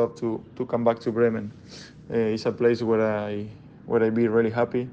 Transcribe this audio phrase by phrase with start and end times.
[0.00, 1.52] love to, to come back to Bremen.
[2.10, 3.46] Uh, it's a place where I
[3.86, 4.88] where I be really happy.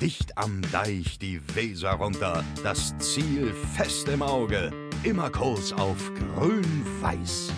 [0.00, 4.70] Dicht am Deich die Weser runter, das Ziel fest im Auge,
[5.04, 7.52] immer Kurs auf grün-weiß.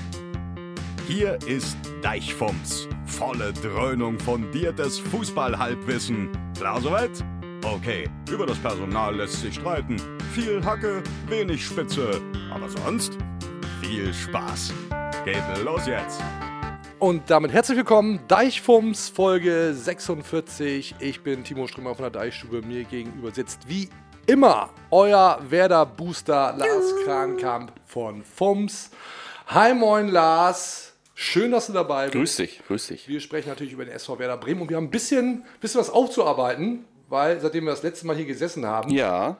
[1.08, 6.28] Hier ist Deichfumms, volle Dröhnung fundiertes Fußballhalbwissen.
[6.56, 7.24] Klar soweit?
[7.64, 9.96] Okay, über das Personal lässt sich streiten.
[10.32, 12.20] Viel Hacke, wenig Spitze,
[12.52, 13.18] aber sonst
[13.88, 14.74] viel Spaß.
[15.24, 16.20] Geht los jetzt!
[16.98, 20.96] Und damit herzlich willkommen, Deichfums Folge 46.
[20.98, 22.60] Ich bin Timo Strömer von der Deichstube.
[22.60, 23.88] Mir gegenüber sitzt wie
[24.26, 28.90] immer euer Werder Booster Lars Krankamp von Fums.
[29.46, 32.14] Hi moin Lars, schön, dass du dabei bist.
[32.14, 33.08] Grüß dich, grüß dich.
[33.08, 35.88] Wir sprechen natürlich über den SV Werder Bremen und wir haben ein bisschen, bisschen was
[35.88, 39.38] aufzuarbeiten, weil seitdem wir das letzte Mal hier gesessen haben, Ja,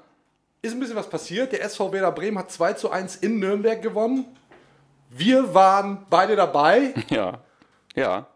[0.63, 1.53] ist ein bisschen was passiert.
[1.53, 4.25] Der SV Werder Bremen hat 2 zu 1 in Nürnberg gewonnen.
[5.11, 6.95] Wir waren beide dabei.
[7.11, 7.41] ja,
[7.95, 8.27] ja.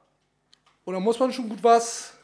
[0.84, 2.14] Und da muss man schon gut was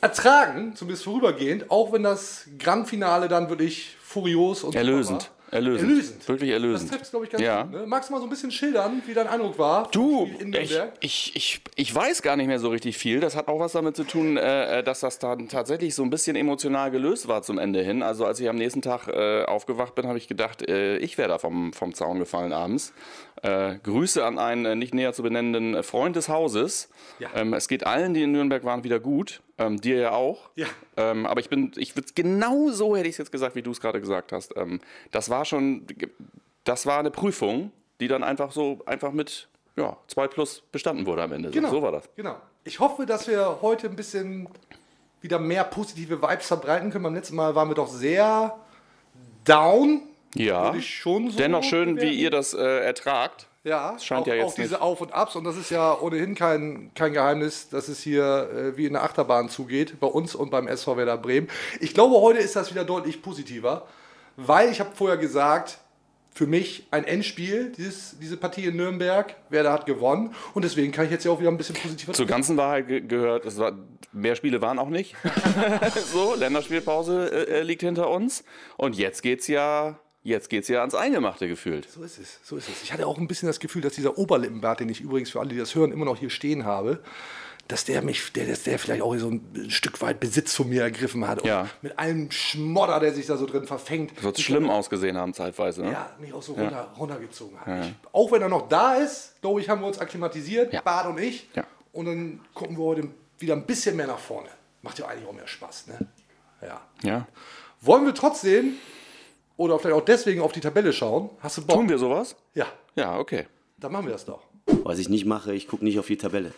[0.00, 5.30] ertragen, zumindest vorübergehend, auch wenn das Grand-Finale dann wirklich furios und Erlösend.
[5.50, 5.82] Erlösend.
[5.90, 6.28] Erlösend.
[6.28, 6.90] Wirklich Das erlösend.
[6.90, 7.62] trifft es, glaube ich, ganz Ja.
[7.64, 7.72] gut.
[7.72, 7.86] Ne?
[7.86, 9.86] Magst du mal so ein bisschen schildern, wie dein Eindruck war?
[9.90, 10.26] Du,
[10.58, 13.20] ich, ich, ich, ich weiß gar nicht mehr so richtig viel.
[13.20, 16.36] Das hat auch was damit zu tun, äh, dass das dann tatsächlich so ein bisschen
[16.36, 18.02] emotional gelöst war zum Ende hin.
[18.02, 21.28] Also als ich am nächsten Tag äh, aufgewacht bin, habe ich gedacht, äh, ich wäre
[21.28, 22.94] da vom, vom Zaun gefallen abends.
[23.42, 26.88] Äh, Grüße an einen äh, nicht näher zu benennenden äh, Freund des Hauses.
[27.18, 27.28] Ja.
[27.34, 29.40] Ähm, es geht allen, die in Nürnberg waren, wieder gut.
[29.58, 30.50] Ähm, dir ja auch.
[30.54, 30.66] Ja.
[30.96, 33.70] Ähm, aber ich bin, ich würde genau so hätte ich es jetzt gesagt, wie du
[33.70, 34.54] es gerade gesagt hast.
[34.56, 35.86] Ähm, das war schon,
[36.64, 41.22] das war eine Prüfung, die dann einfach so einfach mit ja, 2 plus bestanden wurde
[41.22, 41.48] am Ende.
[41.48, 41.70] So- Genau.
[41.70, 42.08] So war das.
[42.14, 42.36] Genau.
[42.64, 44.48] Ich hoffe, dass wir heute ein bisschen
[45.20, 47.04] wieder mehr positive Vibes verbreiten können.
[47.04, 48.56] Beim letzten Mal waren wir doch sehr
[49.44, 50.02] down.
[50.34, 50.74] Ja.
[51.02, 52.18] So Dennoch schön, wie bewerten.
[52.18, 53.46] ihr das äh, ertragt.
[53.64, 55.36] Ja, scheint auch, ja jetzt auch diese nicht- Auf- und Abs.
[55.36, 59.04] Und das ist ja ohnehin kein, kein Geheimnis, dass es hier äh, wie in der
[59.04, 61.48] Achterbahn zugeht, bei uns und beim SV Werder Bremen.
[61.80, 63.86] Ich glaube, heute ist das wieder deutlich positiver,
[64.36, 65.78] weil ich habe vorher gesagt,
[66.34, 69.34] für mich ein Endspiel, dieses, diese Partie in Nürnberg.
[69.50, 70.34] Werder hat gewonnen.
[70.54, 73.00] Und deswegen kann ich jetzt ja auch wieder ein bisschen positiver Zur ganzen Wahrheit ge
[73.02, 73.72] gehört, es war,
[74.12, 75.14] mehr Spiele waren auch nicht.
[76.12, 78.44] so, Länderspielpause äh, äh, liegt hinter uns.
[78.78, 81.88] Und jetzt geht's ja, jetzt geht's ja ans Eingemachte gefühlt.
[81.90, 82.82] So ist es, so ist es.
[82.82, 85.50] Ich hatte auch ein bisschen das Gefühl, dass dieser Oberlippenbart, den ich übrigens für alle,
[85.50, 87.02] die das hören, immer noch hier stehen habe,
[87.68, 90.82] dass der mich, der, dass der vielleicht auch so ein Stück weit Besitz von mir
[90.82, 91.42] ergriffen hat.
[91.42, 91.68] Und Ja.
[91.80, 94.20] mit allem Schmodder, der sich da so drin verfängt.
[94.22, 95.82] Wird schlimm ausgesehen haben zeitweise.
[95.82, 95.92] Ne?
[95.92, 97.86] Ja, mich auch so runter, runtergezogen hat.
[97.86, 100.82] Ich, auch wenn er noch da ist, glaube ich, haben wir uns akklimatisiert, Ja.
[100.82, 101.48] Bart und ich.
[101.54, 101.64] Ja.
[101.92, 103.08] Und dann gucken wir heute
[103.38, 104.48] wieder ein bisschen mehr nach vorne.
[104.82, 106.06] Macht ja eigentlich auch mehr Spaß, ne?
[106.62, 106.80] Ja.
[107.04, 107.26] ja.
[107.80, 108.74] Wollen wir trotzdem
[109.62, 111.30] oder vielleicht auch deswegen auf die Tabelle schauen?
[111.40, 111.76] Hast du Bock?
[111.76, 112.36] Tun wir sowas?
[112.54, 113.46] Ja, Ja, okay.
[113.78, 114.42] dann machen wir das doch.
[114.84, 116.52] Was ich nicht mache, ich gucke nicht auf die Tabelle.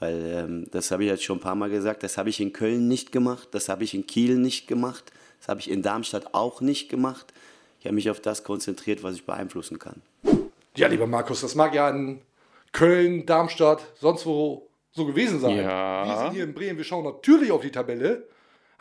[0.00, 2.52] Weil ähm, das habe ich jetzt schon ein paar Mal gesagt, das habe ich in
[2.52, 6.34] Köln nicht gemacht, das habe ich in Kiel nicht gemacht, das habe ich in Darmstadt
[6.34, 7.32] auch nicht gemacht.
[7.78, 10.02] Ich habe mich auf das konzentriert, was ich beeinflussen kann.
[10.76, 12.20] Ja, lieber Markus, das mag ja in
[12.72, 15.56] Köln, Darmstadt, sonst wo so gewesen sein.
[15.56, 16.04] Ja.
[16.06, 18.26] Wir sind hier in Bremen, wir schauen natürlich auf die Tabelle.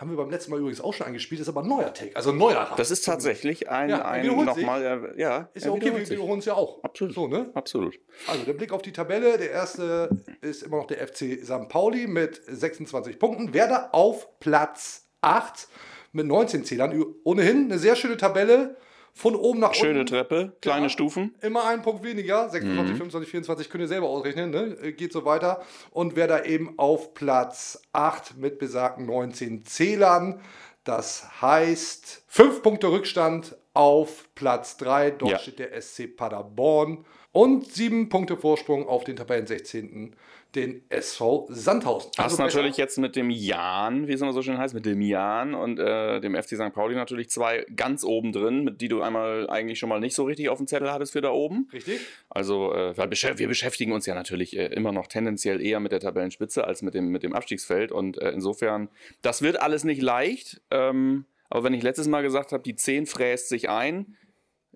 [0.02, 2.32] Haben wir beim letzten Mal übrigens auch schon angespielt, ist aber ein neuer Take, also
[2.32, 2.74] ein neuer.
[2.76, 5.52] Das ist tatsächlich ein, Ja, ein nochmal, äh, ja.
[5.54, 6.84] ist ja okay, wir wiederholen es ja auch.
[6.84, 7.14] Absolut.
[7.14, 7.52] So, ne?
[7.54, 8.00] Absolut.
[8.26, 10.10] Also der Blick auf die Tabelle, der erste
[10.42, 11.70] ist immer noch der FC St.
[11.70, 13.54] Pauli mit 26 Punkten.
[13.54, 15.68] Werder auf Platz 8
[16.14, 17.06] mit 19 Zählern.
[17.24, 18.78] Ohnehin eine sehr schöne Tabelle.
[19.14, 20.08] Von oben nach Schöne unten.
[20.14, 20.90] Treppe, kleine Ja.
[20.90, 21.36] Stufen.
[21.42, 22.50] Immer einen Punkt weniger.
[22.50, 22.98] 26, Mhm.
[22.98, 24.50] 25, 24 könnt ihr selber ausrechnen.
[24.52, 24.78] Ne?
[24.82, 25.62] Äh, Geht so weiter.
[25.92, 30.42] Und wer da eben auf Platz 8 mit besagten 19 Zählern.
[30.84, 35.12] Das heißt, 5 Punkte Rückstand auf Platz 3.
[35.12, 35.40] Dort Ja.
[35.40, 37.06] steht der SC Paderborn.
[37.34, 40.16] Und 7 Punkte Vorsprung auf den Tabellen 16.
[40.56, 42.12] Den SV Sandhausen.
[42.18, 42.82] Hast Also natürlich besser.
[42.82, 46.20] jetzt mit dem Jan, wie es immer so schön heißt, mit dem Jan und äh,
[46.20, 46.74] dem FC St.
[46.74, 50.24] Pauli natürlich zwei ganz oben drin, mit die du einmal eigentlich schon mal nicht so
[50.26, 51.70] richtig auf dem Zettel hattest für da oben.
[51.72, 52.02] Richtig?
[52.30, 56.66] Also äh, wir beschäftigen uns ja natürlich äh, immer noch tendenziell eher mit der Tabellenspitze
[56.66, 57.92] als mit dem, mit dem Abstiegsfeld.
[57.92, 58.90] Und äh, insofern,
[59.22, 60.62] das wird alles nicht leicht.
[60.70, 64.18] Ähm, aber wenn ich letztes Mal gesagt habe, die 10 fräst sich ein,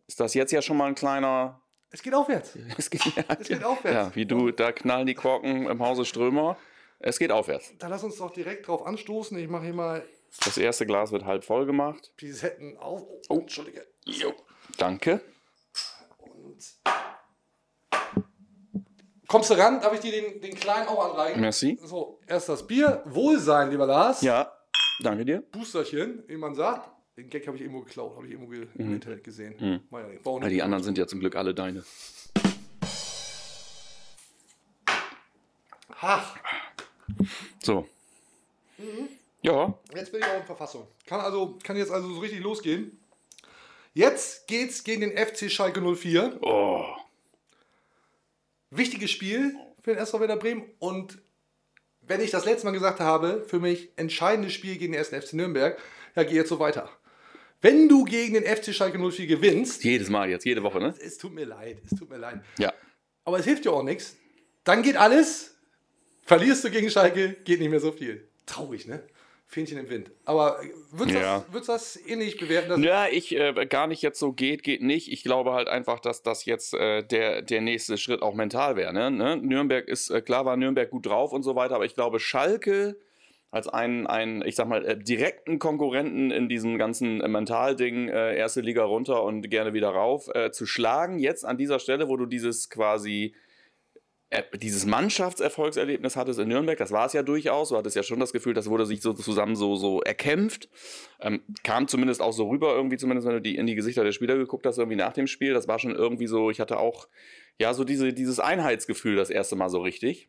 [0.08, 1.62] ist das jetzt ja schon mal ein kleiner.
[1.96, 2.58] Es geht aufwärts.
[2.78, 4.10] Es geht, ja, Es geht aufwärts.
[4.10, 6.58] ja, wie du, da knallen die Korken im Hause Strömer.
[7.00, 7.72] Es geht aufwärts.
[7.80, 9.38] Dann lass uns doch direkt drauf anstoßen.
[9.38, 10.04] Ich mache hier mal
[10.44, 12.12] Das erste Glas wird halb voll gemacht.
[12.18, 13.04] Pisetten auf.
[13.30, 13.88] Oh, Entschuldige.
[14.04, 14.34] Jo.
[14.78, 15.22] Danke.
[19.28, 19.80] Kommst du ran?
[19.80, 21.40] Darf ich dir den, den kleinen auch anreichen?
[21.40, 21.80] Merci.
[21.82, 23.04] So, erst das Bier.
[23.06, 24.22] Wohlsein, lieber Lars.
[24.22, 24.52] Ja,
[25.00, 25.44] danke dir.
[25.54, 26.90] Boosterchen, wie man sagt.
[27.18, 29.82] Den Gag habe ich irgendwo geklaut, habe ich irgendwo ge im Internet gesehen.
[29.90, 31.86] War ja die anderen sind ja zum Glück alle deine.
[36.02, 36.36] Ach,
[37.64, 37.88] So.
[39.42, 40.88] Ja, jetzt bin ich auch in Verfassung.
[41.06, 43.00] Kann also kann jetzt also so richtig losgehen.
[43.94, 46.40] Jetzt geht's gegen den FC Schalke 04.
[46.42, 46.84] oh.
[48.72, 51.20] Wichtiges Spiel für den SV Werder Bremen und
[52.02, 55.34] wenn ich das letzte Mal gesagt habe, für mich entscheidendes Spiel gegen den ersten FC
[55.34, 55.80] Nürnberg,
[56.16, 56.90] ja, geh jetzt so weiter.
[57.62, 60.94] Wenn du gegen den FC Schalke 04 gewinnst, jedes Mal jetzt, jede Woche, ne?
[61.00, 62.42] es tut mir leid, es tut mir leid.
[62.60, 62.74] Ja.
[63.24, 64.18] Aber es hilft dir auch nichts.
[64.64, 65.56] Dann geht alles.
[66.24, 68.28] Verlierst du gegen Schalke, geht nicht mehr so viel.
[68.46, 69.04] Traurig, ne?
[69.48, 70.12] Fähnchen im Wind.
[70.26, 70.60] Aber
[70.92, 71.46] würdest du Ja.
[71.54, 72.70] das, das ähnlich bewerten?
[72.70, 75.12] Dass Ja, ich äh, gar nicht jetzt so geht, geht nicht.
[75.12, 78.92] Ich glaube halt einfach, dass das jetzt äh, der, der nächste Schritt auch mental wäre.
[78.92, 79.12] Ne?
[79.12, 79.38] Ne?
[79.38, 82.98] Nürnberg ist, äh, klar war Nürnberg gut drauf und so weiter, aber ich glaube, Schalke
[83.56, 88.36] als einen, einen ich sag mal, äh, direkten Konkurrenten in diesem ganzen äh, Mentalding, äh,
[88.36, 92.18] erste Liga runter und gerne wieder rauf, äh, zu schlagen, jetzt an dieser Stelle, wo
[92.18, 93.34] du dieses quasi
[94.30, 98.20] äh, dieses Mannschaftserfolgserlebnis hattest in Nürnberg, das war es ja durchaus, du hattest ja schon
[98.20, 100.68] das Gefühl, das wurde sich so zusammen so, so erkämpft,
[101.22, 104.12] ähm, kam zumindest auch so rüber, irgendwie zumindest, wenn du die, in die Gesichter der
[104.12, 107.08] Spieler geguckt hast, irgendwie nach dem Spiel, das war schon irgendwie so, ich hatte auch,
[107.58, 110.28] ja, so diese, dieses Einheitsgefühl das erste Mal so richtig.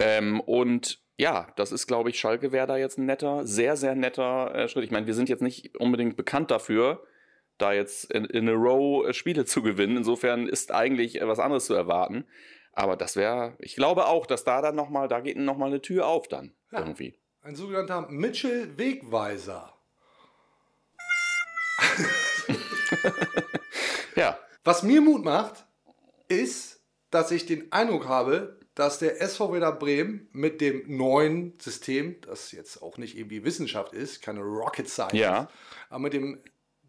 [0.00, 3.94] Ähm, und ja, das ist, glaube ich, Schalke wäre da jetzt ein netter, sehr, sehr
[3.94, 4.84] netter äh, Schritt.
[4.84, 7.02] Ich meine, wir sind jetzt nicht unbedingt bekannt dafür,
[7.58, 9.96] da jetzt in, in a row äh, Spiele zu gewinnen.
[9.98, 12.24] Insofern ist eigentlich äh, was anderes zu erwarten.
[12.72, 16.06] Aber das wäre, ich glaube auch, dass da dann nochmal, da geht nochmal eine Tür
[16.06, 16.78] auf dann Ja.
[16.80, 17.14] irgendwie.
[17.42, 19.74] ein sogenannter Mitchell Wegweiser.
[24.14, 25.64] Ja, Was mir Mut macht,
[26.28, 32.16] ist, dass ich den Eindruck habe, dass der SV Werder Bremen mit dem neuen System,
[32.22, 35.48] das jetzt auch nicht irgendwie Wissenschaft ist, keine Rocket Science, Ja.
[35.90, 36.40] aber mit dem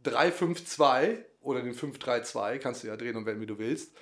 [0.06, 3.94] 3-5-2 oder den 5-3-2, kannst du ja drehen und wenden, wie du willst,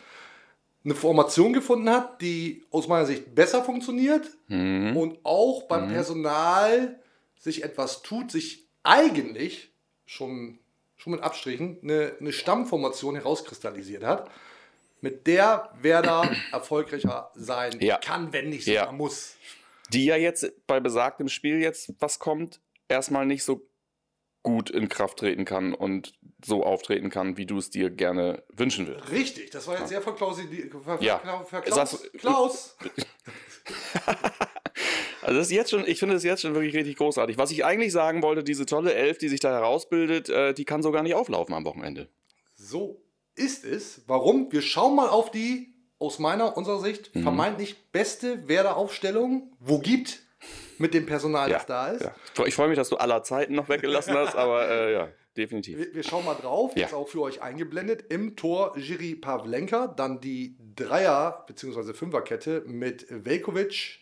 [0.84, 4.98] eine Formation gefunden hat, die aus meiner Sicht besser funktioniert Mhm.
[4.98, 7.00] und auch beim Personal
[7.40, 9.72] sich etwas tut, sich eigentlich
[10.06, 10.60] schon,
[10.98, 14.30] schon mit Abstrichen eine, eine Stammformation herauskristallisiert hat,
[15.02, 17.98] mit der Werder erfolgreicher sein Ja.
[17.98, 18.82] kann, wenn nicht Ja.
[18.82, 19.36] sogar muss.
[19.94, 23.68] die ja jetzt bei besagtem Spiel jetzt, was kommt, erstmal nicht so
[24.44, 26.14] gut in Kraft treten kann und
[26.44, 29.12] so auftreten kann, wie du es dir gerne wünschen würdest.
[29.12, 30.40] Richtig, das war jetzt sehr verklaus.
[30.84, 31.20] Ver, Ja.
[31.20, 32.78] Klaus, Klaus.
[35.24, 37.38] Also das ist jetzt schon, ich finde es jetzt schon wirklich richtig großartig.
[37.38, 40.82] Was ich eigentlich sagen wollte, diese tolle Elf, die sich da herausbildet, äh, die kann
[40.82, 42.10] so gar nicht auflaufen am Wochenende.
[42.56, 43.01] So
[43.36, 44.02] ist es.
[44.08, 44.52] Warum?
[44.52, 47.24] Wir schauen mal auf die, aus meiner, unserer Sicht, Mhm.
[47.24, 50.20] vermeintlich beste Werder-Aufstellung, wo gibt,
[50.78, 52.02] mit dem Personal, das da ist.
[52.38, 52.46] Ja.
[52.46, 55.08] Ich freue mich, dass du aller Zeiten noch weggelassen hast, aber äh, ja,
[55.38, 55.78] definitiv.
[55.78, 56.84] Wir, wir schauen mal drauf, Ja.
[56.84, 58.06] jetzt auch für euch eingeblendet.
[58.12, 61.94] Im Tor Jiri Pavlenka, dann die Dreier- bzw.
[61.94, 64.00] Fünferkette mit Velkovic,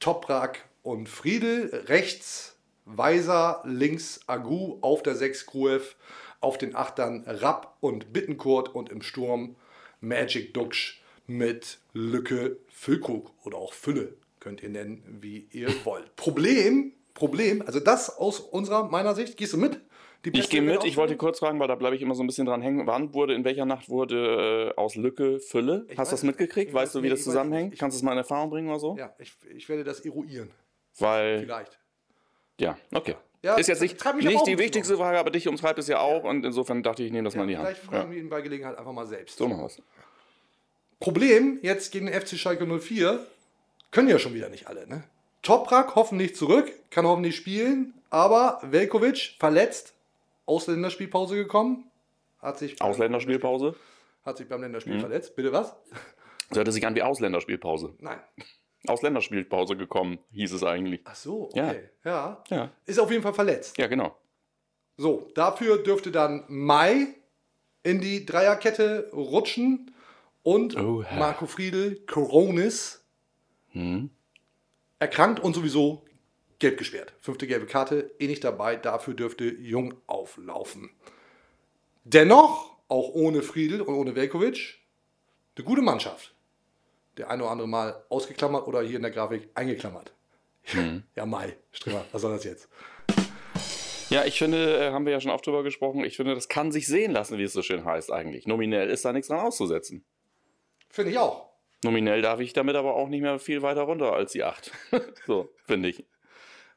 [0.00, 1.84] Toprak und Friedel.
[1.86, 2.56] Rechts
[2.86, 5.94] Weiser, links Agu, auf der 6 Gruev,
[6.40, 9.56] auf den Achtern Rapp und Bittenkurt und im Sturm
[10.00, 16.16] Magic Duxch mit Lücke Füllkrug oder auch Fülle, könnt ihr nennen, wie ihr wollt.
[16.16, 19.80] Problem, Problem, also das aus unserer, meiner Sicht, gehst du mit?
[20.22, 22.44] Ich gehe mit, ich wollte kurz fragen, weil da bleibe ich immer so ein bisschen
[22.44, 22.86] dran hängen.
[22.86, 25.86] Wann wurde, in welcher Nacht wurde äh, aus Lücke Fülle?
[25.88, 26.74] Ich Hast du das mitgekriegt?
[26.74, 27.78] Weißt weiß du, wie das zusammenhängt?
[27.78, 28.96] Kannst du es mal in Erfahrung bringen oder so?
[28.98, 30.50] Ja, ich, ich werde das eruieren.
[30.98, 31.78] Weil, Vielleicht.
[32.60, 33.14] ja, okay.
[33.42, 36.44] Ja, ist jetzt nicht, nicht die wichtigste Frage, aber dich umtreibt es ja auch und
[36.44, 37.68] insofern dachte ich, ich nehme das mal in die Hand.
[37.68, 39.38] Vielleicht fragen wir ihn bei Gelegenheit einfach mal selbst.
[39.38, 39.80] So machen wir es.
[40.98, 43.24] Problem jetzt gegen den FC Schalke 04,
[43.90, 44.86] können ja schon wieder nicht alle.
[44.86, 45.04] Ne?
[45.42, 49.94] Toprak hoffentlich zurück, kann hoffentlich spielen, aber Velkovic verletzt,
[50.44, 51.90] Ausländerspielpause gekommen,
[52.42, 53.74] hat sich, Ausländerspielpause?
[54.24, 55.00] hat sich beim Länderspiel Mhm.
[55.00, 55.34] verletzt.
[55.36, 55.74] Bitte was?
[56.50, 57.94] Das hörte sich an wie Ausländerspielpause.
[58.00, 58.18] Nein.
[58.86, 61.00] Ausländerspielpause gekommen, hieß es eigentlich.
[61.04, 61.68] Ach so, Ja.
[61.68, 61.88] okay.
[62.04, 62.44] Ja.
[62.48, 63.76] Ja, Ist auf jeden Fall verletzt.
[63.78, 64.16] ja genau.
[64.96, 67.08] So, dafür dürfte dann Mai
[67.82, 69.94] in die Dreierkette rutschen
[70.42, 71.04] und Oh.
[71.18, 73.04] Marco Friedel, Coronis,
[73.72, 74.10] Hm.
[74.98, 76.04] erkrankt und sowieso
[76.58, 77.14] gelb gesperrt.
[77.20, 80.90] Fünfte gelbe Karte, eh nicht dabei, dafür dürfte Jung auflaufen.
[82.04, 84.78] Dennoch, auch ohne Friedel und ohne Velkovic,
[85.56, 86.34] eine gute Mannschaft.
[87.20, 90.14] Der eine oder andere Mal ausgeklammert oder hier in der Grafik eingeklammert.
[90.62, 91.02] Hm.
[91.14, 92.66] Ja, Mai, Strimmer, was soll das jetzt?
[94.08, 96.72] Ja, ich finde, äh, haben wir ja schon oft drüber gesprochen, ich finde, das kann
[96.72, 98.46] sich sehen lassen, wie es so schön heißt eigentlich.
[98.46, 100.02] Nominell ist da nichts dran auszusetzen.
[100.88, 101.50] Finde ich auch.
[101.84, 104.72] Nominell darf ich damit aber auch nicht mehr viel weiter runter als die 8.
[105.26, 106.06] so, finde ich.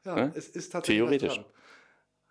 [0.04, 0.34] Ja, Ne?
[0.36, 1.20] es ist tatsächlich.
[1.22, 1.42] Theoretisch.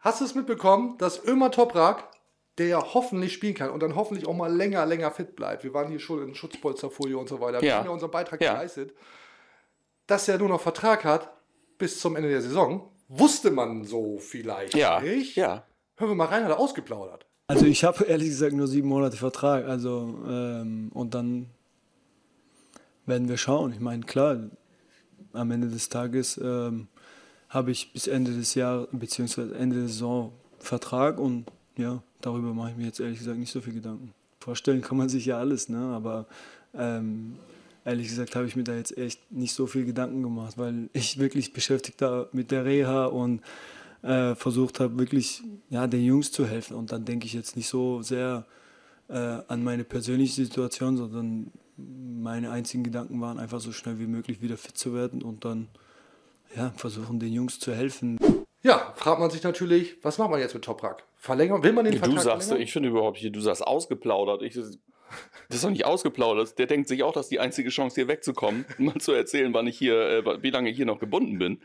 [0.01, 2.11] Hast du es mitbekommen, dass Ömer Toprak,
[2.59, 5.65] der ja hoffentlich spielen kann und dann hoffentlich auch mal länger, länger fit bleibt?
[5.65, 7.61] Wir waren hier schon in Schutzpolsterfolie und so weiter.
[7.63, 7.79] Wir Ja.
[7.79, 8.53] haben ja unseren Beitrag Ja.
[8.55, 8.95] geleistet.
[10.09, 11.33] dass er nur noch Vertrag hat
[11.79, 15.37] bis zum Ende der Saison, wusste man so vielleicht Ja, nicht.
[15.37, 15.65] ja.
[15.97, 17.25] Hören wir mal rein, hat er ausgeplaudert.
[17.47, 19.65] Also ich habe ehrlich gesagt nur sieben Monate Vertrag.
[19.67, 21.51] Also ähm, und dann
[23.07, 23.73] werden wir schauen.
[23.73, 24.39] Ich meine, klar,
[25.33, 26.89] am Ende des Tages ähm,
[27.49, 29.55] habe ich bis Ende des Jahres bzw.
[29.57, 33.61] Ende der Saison Vertrag und ja, darüber mache ich mir jetzt ehrlich gesagt nicht so
[33.61, 34.13] viel Gedanken.
[34.41, 35.79] Vorstellen kann man sich ja alles, ne?
[35.79, 36.27] Aber
[36.75, 37.37] ähm,
[37.85, 41.19] ehrlich gesagt habe ich mir da jetzt echt nicht so viel Gedanken gemacht, weil ich
[41.19, 43.43] wirklich beschäftigt da mit der Reha und
[44.03, 46.77] äh, versucht habe, wirklich ja, den Jungs zu helfen.
[46.77, 48.47] Und dann denke ich jetzt nicht so sehr
[49.09, 49.15] äh,
[49.49, 54.57] an meine persönliche Situation, sondern meine einzigen Gedanken waren einfach so schnell wie möglich wieder
[54.57, 55.69] fit zu werden und dann
[56.57, 58.19] ja, versuchen den Jungs zu helfen.
[58.63, 61.05] Ja, fragt man sich natürlich, was macht man jetzt mit Toprak?
[61.17, 61.63] Verlängern?
[61.63, 62.65] Will man den Du Vertrag sagst, verlängern?
[62.65, 64.43] ich finde überhaupt hier, du sagst ausgeplaudert.
[64.43, 64.79] Ich, das
[65.49, 66.59] ist doch nicht ausgeplaudert.
[66.59, 69.79] Der denkt sich auch, dass die einzige Chance, hier wegzukommen, mal zu erzählen, wann ich
[69.79, 71.61] hier, äh, wie lange ich hier noch gebunden bin.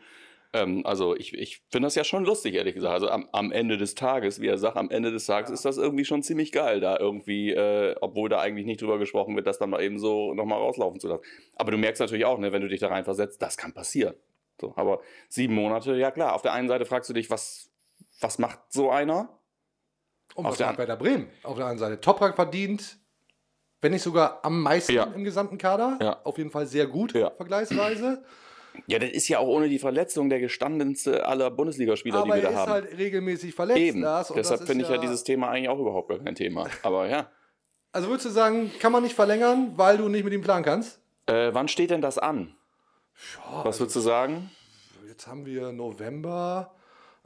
[0.53, 2.93] Ähm, also ich, ich finde das ja schon lustig, ehrlich gesagt.
[2.93, 5.77] Also am, am Ende des Tages, wie er sagt, am Ende des Tages ist das
[5.77, 9.59] irgendwie schon ziemlich geil, da irgendwie, äh, obwohl da eigentlich nicht drüber gesprochen wird, das
[9.59, 11.23] dann mal eben so nochmal rauslaufen zu lassen.
[11.55, 14.15] Aber du merkst natürlich auch, ne, wenn du dich da reinversetzt, das kann passieren.
[14.59, 16.33] So, aber sieben Monate, ja klar.
[16.33, 17.69] Auf der einen Seite fragst du dich, was,
[18.21, 19.29] was macht so einer?
[20.35, 21.29] Und auf was der macht Werder Bremen?
[21.43, 22.01] Auf der anderen Seite.
[22.01, 22.97] Toprak verdient,
[23.81, 25.03] wenn nicht sogar am meisten Ja.
[25.03, 25.97] im gesamten Kader.
[26.01, 26.19] Ja.
[26.23, 27.31] Auf jeden Fall sehr gut, Ja.
[27.31, 28.23] vergleichsweise.
[28.85, 32.43] Ja, das ist ja auch ohne die Verletzung der gestandenste aller Bundesligaspieler, Aber die wir
[32.43, 32.71] er da ist haben.
[32.71, 34.01] halt regelmäßig verletzt, Eben.
[34.01, 34.31] Lars.
[34.35, 36.67] Deshalb ist finde ich ja dieses Thema eigentlich auch überhaupt gar kein Thema.
[36.83, 37.31] Aber ja.
[37.91, 40.99] Also würdest du sagen, kann man nicht verlängern, weil du nicht mit ihm planen kannst?
[41.27, 42.55] Äh, wann steht denn das an?
[43.63, 44.51] Was würdest du sagen?
[45.07, 46.74] Jetzt haben wir November.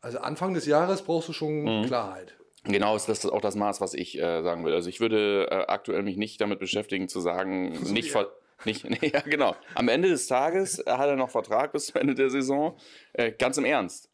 [0.01, 1.86] Also Anfang des Jahres brauchst du schon Mhm.
[1.86, 2.36] Klarheit.
[2.63, 4.74] Genau, ist das auch das Maß, was ich äh, sagen will.
[4.74, 8.31] Also ich würde äh, aktuell mich nicht damit beschäftigen zu sagen, nicht, ver
[8.65, 9.55] nicht nee, ja genau.
[9.74, 12.77] Am Ende des Tages hat er noch Vertrag bis zum Ende der Saison.
[13.13, 14.11] Äh, ganz im Ernst.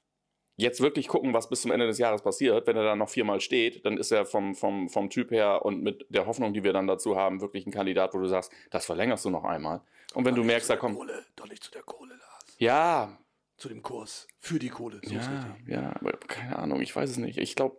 [0.60, 2.66] Jetzt wirklich gucken, was bis zum Ende des Jahres passiert.
[2.66, 5.84] Wenn er dann noch viermal steht, dann ist er vom, vom, vom Typ her und
[5.84, 8.86] mit der Hoffnung, die wir dann dazu haben, wirklich ein Kandidat, wo du sagst, das
[8.86, 9.82] verlängerst du noch einmal.
[10.16, 10.98] Und wenn du merkst, da kommt.
[10.98, 12.56] Kohle, doch nicht zu der Kohle, Lars.
[12.58, 13.20] Ja,
[13.58, 14.28] Zu dem Kurs.
[14.40, 15.00] Für die Kohle.
[15.04, 17.38] So ja, ja, aber keine Ahnung, ich weiß es nicht.
[17.38, 17.78] Ich glaube,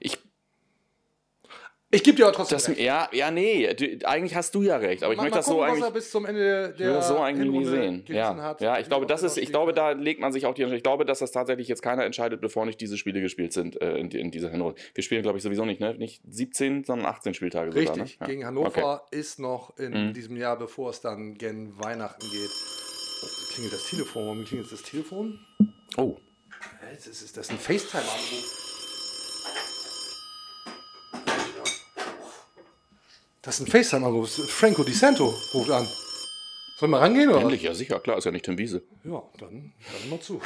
[0.00, 0.18] ich
[1.94, 2.80] Ich gebe dir aber trotzdem Das, recht.
[2.80, 5.46] ja, ja, nee, du, eigentlich hast du ja recht, aber ich Mal- möchte mal das
[5.46, 8.04] so gucken, was eigentlich, er bis zum Ende der, so eigentlich nie sehen.
[8.08, 8.60] Ja, hat.
[8.60, 10.76] ja, ich glaube, das ist, ich glaube, da legt man sich auch die Entscheidung.
[10.78, 13.96] Ich glaube, dass das tatsächlich jetzt keiner entscheidet, bevor nicht diese Spiele gespielt sind äh,
[13.96, 14.80] in, in dieser Hinrunde.
[14.94, 15.94] Wir spielen, glaube ich, sowieso nicht, ne?
[15.94, 18.10] Nicht 17, sondern 18 Spieltage Richtig, sogar, ne?
[18.20, 18.26] Ja.
[18.26, 19.16] gegen Hannover Okay.
[19.18, 20.12] ist noch in Mhm.
[20.14, 22.50] diesem Jahr, bevor es dann gen Weihnachten geht.
[23.54, 24.24] Klingelt das Telefon.
[24.24, 25.38] Warum klingelt das Telefon?
[25.96, 26.16] Oh,
[26.80, 28.63] Hä, Jetzt ist, ist das ein FaceTime-Anruf.
[33.44, 34.30] Das ist ein FaceTime-Anruf.
[34.48, 35.86] Franco Di Santo ruft an.
[36.78, 37.42] Sollen wir rangehen oder?
[37.42, 38.82] endlich, ja sicher, klar, ist ja nicht Tim Wiese.
[39.04, 40.40] Ja, dann dann mal zu.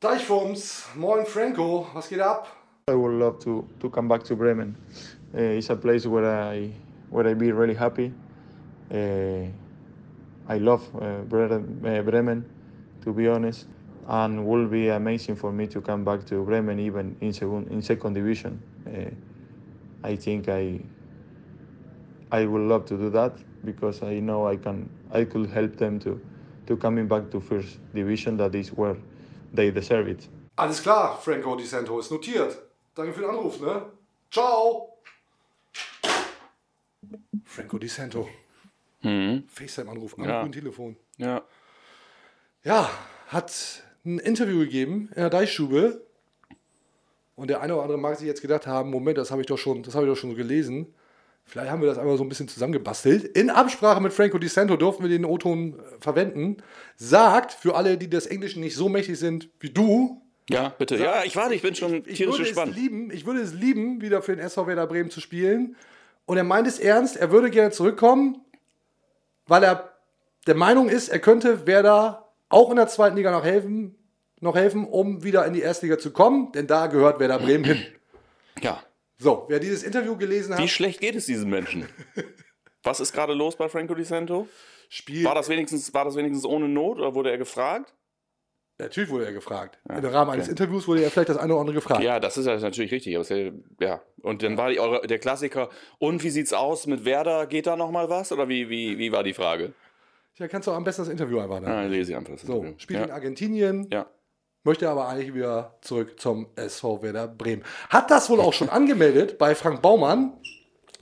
[0.00, 2.48] Deichfums, moin Franco, was geht ab?
[2.90, 4.76] I would love to, to come back to Bremen.
[5.32, 6.72] Uh, it's a place where I
[7.10, 8.12] where I be really happy.
[8.90, 9.46] Uh,
[10.48, 12.44] I love uh, uh, Bremen,
[13.04, 13.68] to be honest,
[14.08, 17.82] and will be amazing for me to come back to Bremen even in second in
[17.82, 18.60] second division.
[18.86, 19.10] Uh,
[20.04, 20.80] I think I
[22.30, 23.32] I would love to do that
[23.64, 26.20] because I know I can I could help them to
[26.66, 28.36] to coming back to first division.
[28.36, 28.96] That is where
[29.54, 30.28] they deserve it.
[30.56, 32.58] Alles klar, Franco Di Santo, ist notiert.
[32.94, 33.82] Danke für den Anruf, ne?
[34.30, 34.98] Ciao!
[37.44, 38.28] Franco Di Santo.
[39.02, 40.28] FaceTime-Anruf am Mhm.
[40.28, 40.48] Ja.
[40.48, 40.96] Telefon.
[41.18, 41.42] Ja.
[42.64, 42.90] Ja,
[43.28, 46.04] hat ein Interview gegeben in der Deichstube.
[47.38, 49.58] Und der eine oder andere mag sich jetzt gedacht haben, Moment, das habe ich doch
[49.58, 50.92] schon, das habe ich doch schon so gelesen.
[51.44, 53.24] Vielleicht haben wir das einmal so ein bisschen zusammengebastelt.
[53.24, 56.56] In Absprache mit Franco Di Santo durften wir den O-Ton äh, verwenden.
[56.96, 60.96] Sagt, für alle, die des Englischen nicht so mächtig sind wie du, Ja, bitte.
[60.96, 62.72] Ja, ich warte, ich bin schon ich tierisch würde gespannt.
[62.72, 65.76] es lieben, ich würde es lieben, wieder für den SV Werder Bremen zu spielen.
[66.26, 68.40] Und er meint es ernst, er würde gerne zurückkommen,
[69.46, 69.92] weil er
[70.48, 73.94] der Meinung ist, er könnte Werder auch in der zweiten Liga noch helfen,
[74.40, 77.82] noch helfen, um wieder in die Erstliga zu kommen, denn da gehört Werder Bremen hin.
[78.60, 78.82] Ja.
[79.18, 81.86] So, wer dieses Interview gelesen hat, Wie schlecht geht es diesen Menschen?
[82.82, 84.48] Was ist gerade los bei Franco Di Santo?
[84.88, 85.24] spielt.
[85.24, 87.94] War das wenigstens, war das wenigstens ohne Not oder wurde er gefragt?
[88.80, 89.78] Natürlich wurde er gefragt.
[89.88, 92.02] Im Rahmen eines Interviews wurde er vielleicht das eine oder andere gefragt.
[92.02, 93.12] Ja, das ist ja natürlich richtig.
[93.12, 93.22] ja,
[93.80, 94.02] ja.
[94.22, 95.68] Und dann war die, eure, der Klassiker,
[95.98, 97.46] und wie sieht's aus mit Werder?
[97.48, 98.30] Geht da noch mal was?
[98.32, 99.72] Oder wie, wie, wie war die Frage?
[100.36, 101.60] Ja, kannst du am besten das Interview einfach.
[101.62, 102.32] Ah, lese ich einfach.
[102.34, 102.74] das So, Interview.
[102.78, 103.14] spielt in ja.
[103.14, 104.06] Argentinien, ja.
[104.68, 107.64] Möchte aber eigentlich wieder zurück zum SV Werder Bremen.
[107.88, 110.34] Hat das wohl auch schon angemeldet bei Frank Baumann,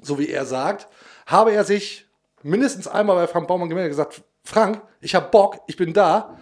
[0.00, 0.86] so wie er sagt,
[1.26, 2.06] habe er sich
[2.44, 6.38] mindestens einmal bei Frank Baumann gemeldet und gesagt, Frank, ich habe Bock, ich bin da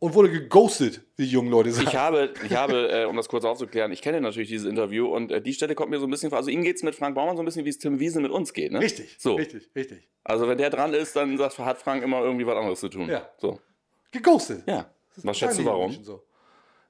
[0.00, 1.86] und wurde geghostet, wie die jungen Leute sagen.
[1.86, 5.30] Ich habe, ich habe äh, um das kurz aufzuklären, ich kenne natürlich dieses Interview und
[5.30, 6.38] äh, die Stelle kommt mir so ein bisschen vor.
[6.38, 8.32] Also ihm geht es mit Frank Baumann so ein bisschen, wie es Tim Wiese mit
[8.32, 8.72] uns geht.
[8.72, 8.80] Ne?
[8.80, 9.36] richtig, So.
[9.36, 10.08] richtig, richtig.
[10.24, 13.08] Also wenn der dran ist, dann sagt, hat Frank immer irgendwie was anderes zu tun.
[13.08, 13.28] Ja.
[13.38, 13.60] So.
[14.10, 14.64] Geghostet.
[14.66, 14.90] Ja.
[15.18, 15.92] Was schätzt du warum?
[16.02, 16.24] So.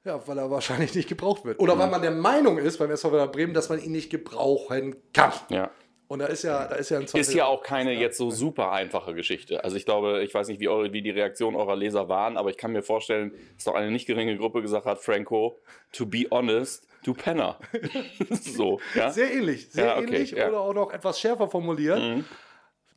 [0.05, 1.59] Ja, weil er wahrscheinlich nicht gebraucht wird.
[1.61, 4.97] Oder weil man der Meinung ist beim SV Werder Bremen, dass man ihn nicht gebrauchen
[5.15, 5.33] kann.
[5.49, 5.71] Ja.
[6.07, 8.71] Und da ist ja, da ist ja ein Ist ja auch keine jetzt so super
[8.73, 9.65] einfache Geschichte.
[9.65, 12.51] Also ich glaube, ich weiß nicht, wie, eure, wie die Reaktionen eurer Leser waren, aber
[12.51, 15.59] ich kann mir vorstellen, dass doch eine nicht geringe Gruppe gesagt hat, Franco,
[15.93, 17.59] to be honest, du Penner.
[18.31, 19.11] so, ja.
[19.11, 20.45] Sehr ähnlich, sehr Ja, okay, ähnlich ja.
[20.45, 20.53] Mhm.
[20.53, 22.25] oder auch noch etwas schärfer formuliert.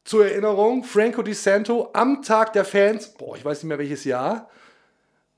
[0.04, 4.04] Zur Erinnerung, Franco Di Santo am Tag der Fans, boah, ich weiß nicht mehr welches
[4.04, 4.50] Jahr,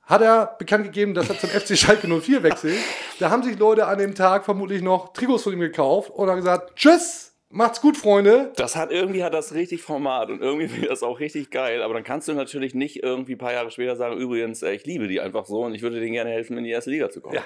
[0.10, 2.78] hat er bekannt gegeben, dass er zum FC Schalke 04 wechselt.
[3.20, 6.38] Da haben sich Leute an dem Tag vermutlich noch Trikots von ihm gekauft und haben
[6.38, 8.52] gesagt, tschüss, macht's gut, Freunde.
[8.56, 11.84] Das hat irgendwie hat das richtig Format und irgendwie finde ich das auch richtig geil.
[11.84, 14.86] Aber dann kannst du natürlich nicht irgendwie ein paar Jahre später sagen, übrigens, äh, ich
[14.86, 17.22] liebe die einfach so und ich würde denen gerne helfen, in die erste Liga zu
[17.22, 17.36] kommen.
[17.36, 17.44] Ja.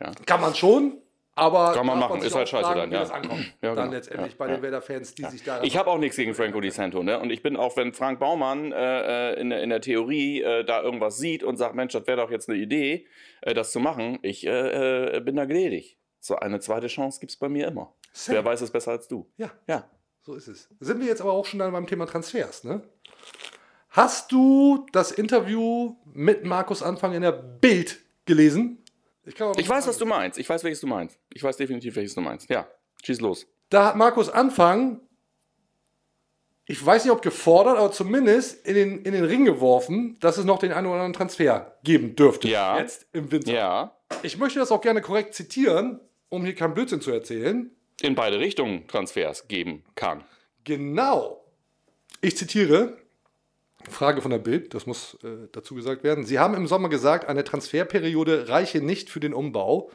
[0.00, 0.12] Ja.
[0.26, 0.98] Kann man schon,
[1.36, 3.00] aber Kann man machen, ist halt scheiße fragen, dann, wie ja.
[3.00, 3.40] das ankommt.
[3.62, 3.90] Ja, Dann genau.
[3.96, 4.54] letztendlich Ja, bei ja.
[4.54, 7.18] den Werder-Fans, die sich da Ich habe auch nichts gegen Franco Di Santo, ne?
[7.18, 10.82] Und ich bin auch, wenn Frank Baumann äh, in, der- in der Theorie äh, da
[10.82, 13.06] irgendwas sieht und sagt, Mensch, das wäre doch jetzt eine Idee,
[13.42, 15.98] äh, das zu machen, ich äh, äh, bin da gnädig.
[16.20, 17.92] So eine zweite Chance gibt es bei mir immer.
[18.12, 18.36] Safe.
[18.36, 19.28] Wer weiß es besser als du?
[19.36, 19.90] Ja, Ja.
[20.22, 20.68] so ist es.
[20.80, 22.82] Sind wir jetzt aber auch schon dann beim Thema Transfers, ne?
[23.90, 28.83] Hast du das Interview mit Markus Anfang in der Bild gelesen?
[29.26, 30.38] Ich, Ich weiß, was du meinst.
[30.38, 31.18] Ich weiß, welches du meinst.
[31.32, 32.48] Ich weiß definitiv, welches du meinst.
[32.50, 32.66] Ja,
[33.02, 33.46] schieß los.
[33.70, 35.00] Da hat Markus Anfang,
[36.66, 40.44] ich weiß nicht, ob gefordert, aber zumindest in den, in den Ring geworfen, dass es
[40.44, 42.48] noch den einen oder anderen Transfer geben dürfte.
[42.48, 42.78] Ja.
[42.78, 43.52] Jetzt im Winter.
[43.52, 47.70] Ja, Ich möchte das auch gerne korrekt zitieren, um hier keinen Blödsinn zu erzählen.
[48.00, 50.24] in beide Richtungen Transfers geben kann.
[50.64, 51.44] Genau.
[52.20, 52.96] Ich zitiere,
[53.90, 56.24] Frage von der Bild, das muss äh, dazu gesagt werden.
[56.24, 59.90] Sie haben im Sommer gesagt, eine Transferperiode reiche nicht für den Umbau.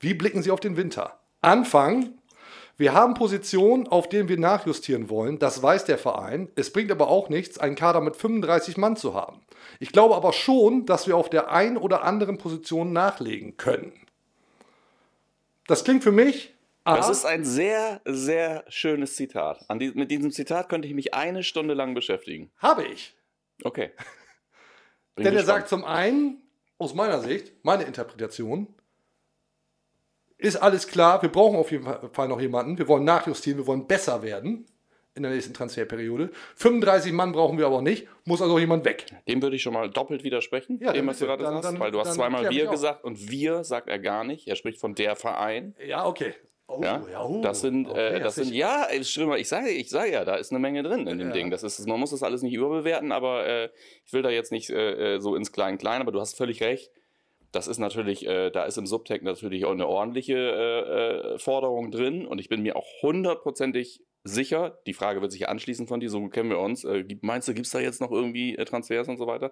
[0.00, 1.20] Wie blicken Sie auf den Winter?
[1.40, 2.14] Anfang.
[2.76, 5.38] Wir haben Positionen, auf denen wir nachjustieren wollen.
[5.38, 6.48] Das weiß der Verein.
[6.56, 9.40] Es bringt aber auch nichts, einen Kader mit 35 Mann zu haben.
[9.78, 13.92] Ich glaube aber schon, dass wir auf der einen oder anderen Position nachlegen können.
[15.66, 16.54] Das klingt für mich.
[16.84, 19.64] Das aha, ist ein sehr, sehr schönes Zitat.
[19.80, 22.50] Die, mit diesem Zitat könnte ich mich eine Stunde lang beschäftigen.
[22.58, 23.14] habe ich.
[23.64, 23.90] Okay.
[25.14, 26.42] Bin Denn er sagt zum einen,
[26.78, 28.66] aus meiner Sicht, meine Interpretation,
[30.38, 33.86] ist alles klar, wir brauchen auf jeden Fall noch jemanden, wir wollen nachjustieren, wir wollen
[33.86, 34.66] besser werden
[35.14, 36.30] in der nächsten Transferperiode.
[36.56, 39.06] 35 Mann brauchen wir aber nicht, muss also jemand weg.
[39.28, 41.80] Dem würde ich schon mal doppelt widersprechen, Ja, dem, was du gerade Dann- sagst, dann-
[41.80, 44.48] weil du hast zweimal wir gesagt und wir sagt er gar nicht.
[44.48, 45.76] Er spricht von der Verein.
[45.84, 46.34] Ja, okay.
[46.78, 50.12] Oh, Ja, oh, das sind, okay, äh, das sind, ja, Schlimmer, ich sage, ich sage
[50.12, 51.32] ja, da ist eine Menge drin in dem Ja.
[51.34, 51.50] Ding.
[51.50, 53.68] Das ist, man muss das alles nicht überbewerten, aber äh,
[54.04, 56.90] ich will da jetzt nicht äh, äh, so ins Klein-Klein, aber du hast völlig recht.
[57.52, 61.90] Das ist natürlich, äh, da ist im Subtext natürlich auch eine ordentliche äh, äh, Forderung
[61.90, 66.08] drin und ich bin mir auch hundertprozentig sicher, die Frage wird sich anschließen von dir,
[66.08, 69.08] so kennen wir uns, äh, meinst du, gibt es da jetzt noch irgendwie äh, Transfers
[69.08, 69.50] und so weiter?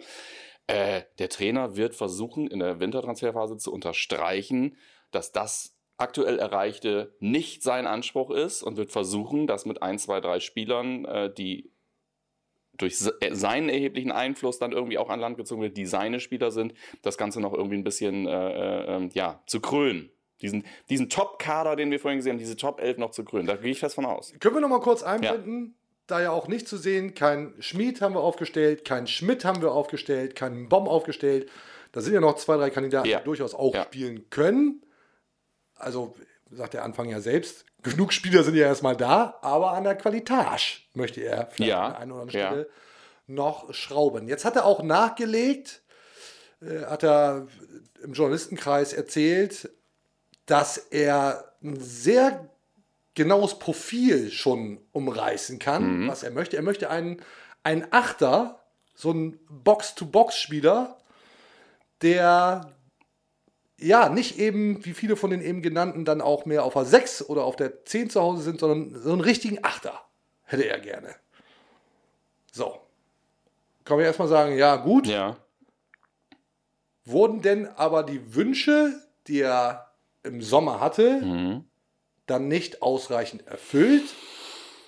[0.66, 4.76] Äh, der Trainer wird versuchen, in der Wintertransferphase zu unterstreichen,
[5.10, 10.20] dass das aktuell Erreichte nicht sein Anspruch ist und wird versuchen, das mit ein, zwei,
[10.20, 11.70] drei Spielern, äh, die
[12.78, 16.50] durch äh, seinen erheblichen Einfluss dann irgendwie auch an Land gezogen wird, die seine Spieler
[16.50, 20.10] sind, das Ganze noch irgendwie ein bisschen äh, äh, ähm, ja, zu krönen.
[20.40, 23.46] Diesen, diesen Top-Kader, den wir vorhin gesehen haben, diese Top 11 noch zu krönen.
[23.46, 24.32] Da gehe ich fest von aus.
[24.40, 25.74] Können wir noch mal kurz einblenden?
[26.06, 29.72] Da ja auch nicht zu sehen, kein Schmied haben wir aufgestellt, kein Schmidt haben wir
[29.72, 31.50] aufgestellt, kein Bomb aufgestellt.
[31.92, 33.18] Da sind ja noch zwei, drei Kandidaten, Ja.
[33.18, 33.82] die durchaus auch Ja.
[33.84, 34.82] spielen können.
[35.80, 36.14] Also,
[36.50, 40.80] sagt der Anfang ja selbst, genug Spieler sind ja erstmal da, aber an der Qualitage
[40.94, 41.84] möchte er vielleicht Ja.
[41.86, 42.46] an der einen oder anderen Ja.
[42.48, 42.68] Stelle
[43.26, 44.26] noch schrauben.
[44.28, 45.82] Jetzt hat er auch nachgelegt,
[46.60, 47.46] äh, hat er
[48.02, 49.70] im Journalistenkreis erzählt,
[50.46, 52.48] dass er ein sehr
[53.14, 56.56] genaues Profil schon umreißen kann, was er möchte.
[56.56, 57.22] Er möchte einen,
[57.62, 58.60] einen Achter,
[58.94, 60.96] so einen Box-to-Box-Spieler,
[62.02, 62.72] der
[63.80, 67.28] ja nicht eben, wie viele von den eben genannten, dann auch mehr auf der 6
[67.28, 70.00] oder auf der 10 zu Hause sind, sondern so einen richtigen Achter
[70.44, 71.14] hätte er gerne.
[72.52, 72.78] So.
[73.84, 75.06] Kann man erstmal sagen, ja, gut.
[75.06, 75.36] Ja.
[77.04, 78.92] Wurden denn aber die Wünsche,
[79.26, 79.90] die er
[80.22, 81.64] im Sommer hatte, Mhm.
[82.26, 84.04] dann nicht ausreichend erfüllt?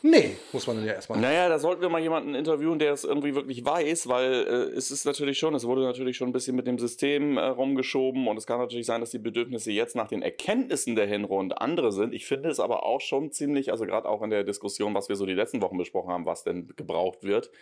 [0.05, 1.21] Nee, muss man ja erstmal.
[1.21, 4.91] Naja, da sollten wir mal jemanden interviewen, der es irgendwie wirklich weiß, weil äh, es
[4.91, 8.37] ist natürlich schon, es wurde natürlich schon ein bisschen mit dem System äh, rumgeschoben und
[8.37, 12.12] es kann natürlich sein, dass die Bedürfnisse jetzt nach den Erkenntnissen der Hinrunde andere sind.
[12.15, 15.15] Ich finde es aber auch schon ziemlich, also gerade auch in der Diskussion, was wir
[15.15, 17.53] so die letzten Wochen besprochen haben, was denn gebraucht wird,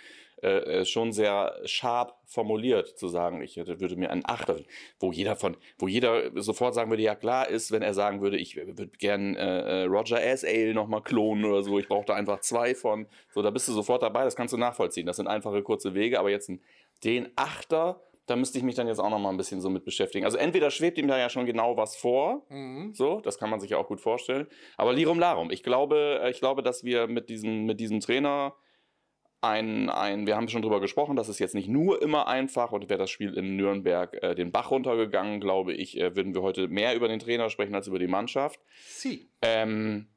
[0.40, 4.56] äh, schon sehr scharf formuliert, zu sagen, ich hätte, würde mir einen Achter,
[5.00, 8.38] wo jeder von, wo jeder sofort sagen würde, ja klar ist, wenn er sagen würde,
[8.38, 10.44] ich würde gern äh, Roger S.
[10.44, 13.06] Ale nochmal klonen oder so, ich brauche da einfach zwei von.
[13.34, 15.06] So, da bist du sofort dabei, das kannst du nachvollziehen.
[15.06, 16.50] Das sind einfache, kurze Wege, aber jetzt
[17.02, 19.84] den Achter da müsste ich mich dann jetzt auch noch mal ein bisschen so mit
[19.84, 20.24] beschäftigen.
[20.24, 22.94] Also entweder schwebt ihm da ja schon genau was vor, mhm.
[22.94, 24.46] so, das kann man sich ja auch gut vorstellen.
[24.76, 28.54] Aber Lirum Larum, ich glaube, ich glaube, dass wir mit diesem, mit diesem Trainer
[29.42, 32.88] ein, ein, wir haben schon drüber gesprochen, das ist jetzt nicht nur immer einfach und
[32.90, 36.68] wäre das Spiel in Nürnberg äh, den Bach runtergegangen, glaube ich, äh, würden wir heute
[36.68, 38.61] mehr über den Trainer sprechen als über die Mannschaft.
[38.87, 39.31] Sie.
[39.40, 40.09] Ähm,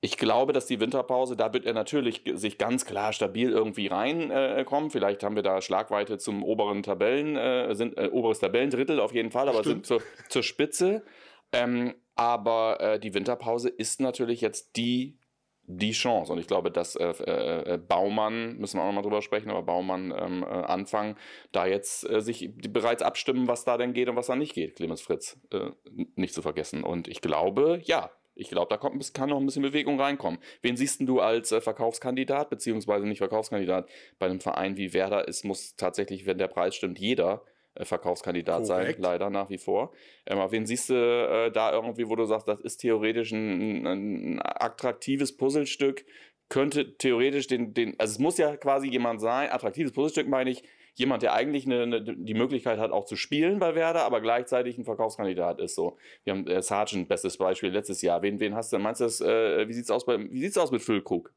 [0.00, 4.88] ich glaube, dass die Winterpause, da wird er natürlich sich ganz klar stabil irgendwie reinkommen.
[4.88, 9.14] Äh, Vielleicht haben wir da Schlagweite zum oberen Tabellen, äh, sind äh, oberes Tabellendrittel auf
[9.14, 9.86] jeden Fall, aber Stimmt.
[9.86, 11.04] sind zur, zur Spitze.
[11.52, 15.18] Ähm, aber äh, die Winterpause ist natürlich jetzt die
[15.66, 16.32] die Chance.
[16.32, 20.12] Und ich glaube, dass äh, äh, Baumann, müssen wir auch nochmal drüber sprechen, aber Baumann
[20.16, 21.16] ähm, äh, anfangen,
[21.52, 24.76] da jetzt äh, sich bereits abstimmen, was da denn geht und was da nicht geht,
[24.76, 25.70] Clemens Fritz, äh,
[26.16, 26.84] nicht zu vergessen.
[26.84, 30.40] Und ich glaube, ja, ich glaube, da kommt, kann noch ein bisschen Bewegung reinkommen.
[30.60, 33.88] Wen siehst du als äh, Verkaufskandidat, beziehungsweise nicht Verkaufskandidat?
[34.18, 38.66] Bei einem Verein wie Werder ist, muss tatsächlich, wenn der Preis stimmt, jeder äh, Verkaufskandidat
[38.66, 38.96] Korrekt.
[38.96, 39.92] sein, leider nach wie vor.
[40.26, 43.86] Ähm, aber wen siehst du äh, da irgendwie, wo du sagst, das ist theoretisch ein,
[43.86, 46.04] ein attraktives Puzzlestück,
[46.48, 50.62] könnte theoretisch den, den, also es muss ja quasi jemand sein, attraktives Puzzlestück meine ich,
[50.94, 54.78] jemand, der eigentlich eine, eine, die Möglichkeit hat, auch zu spielen bei Werder, aber gleichzeitig
[54.78, 55.74] ein Verkaufskandidat ist.
[55.74, 58.22] So, wir haben äh, Sargent, bestes Beispiel letztes Jahr.
[58.22, 58.78] Wen, wen hast du?
[58.78, 61.32] Meinst du, das, äh, wie sieht's aus bei, wie sieht's aus mit Füllkrug?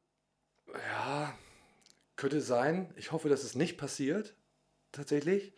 [0.67, 1.34] Ja,
[2.15, 2.93] könnte sein.
[2.97, 4.36] Ich hoffe, dass es nicht passiert.
[4.91, 5.54] Tatsächlich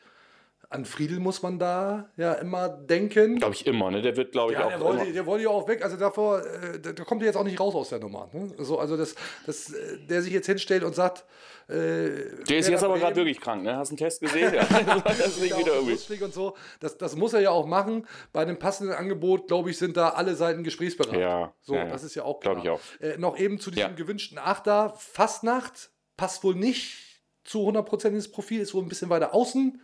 [0.72, 3.38] an Friedel muss man da ja immer denken.
[3.38, 4.04] Glaube ich immer, ne?
[4.04, 4.70] Der wird, glaube ich, ja, auch.
[4.70, 5.84] Der wollte, der wollte ja auch weg.
[5.84, 8.30] Also davor, äh, da kommt er jetzt auch nicht raus aus der Nummer.
[8.32, 8.54] Ne?
[8.60, 9.16] So, also, dass,
[9.48, 9.74] dass
[10.08, 11.26] der sich jetzt hinstellt und sagt.
[11.68, 13.78] Äh, der ist jetzt aber gerade wirklich krank, ne?
[13.78, 14.54] Hast du einen Test gesehen?
[14.56, 14.64] ja.
[14.64, 16.24] das ist nicht wieder irgendwie.
[16.24, 16.56] Und so.
[16.80, 18.08] das, das muss er ja auch machen.
[18.32, 21.20] Bei einem passenden Angebot, glaube ich, sind da alle Seiten gesprächsbereit.
[21.20, 21.54] Ja.
[21.62, 22.56] So, ja, das ist ja auch klar.
[22.56, 23.02] Glaube ich auch.
[23.02, 24.94] Äh, noch eben zu diesem gewünschten Achter.
[24.98, 29.82] Fastnacht passt wohl nicht zu 100% ins Profil, ist wohl ein bisschen weiter außen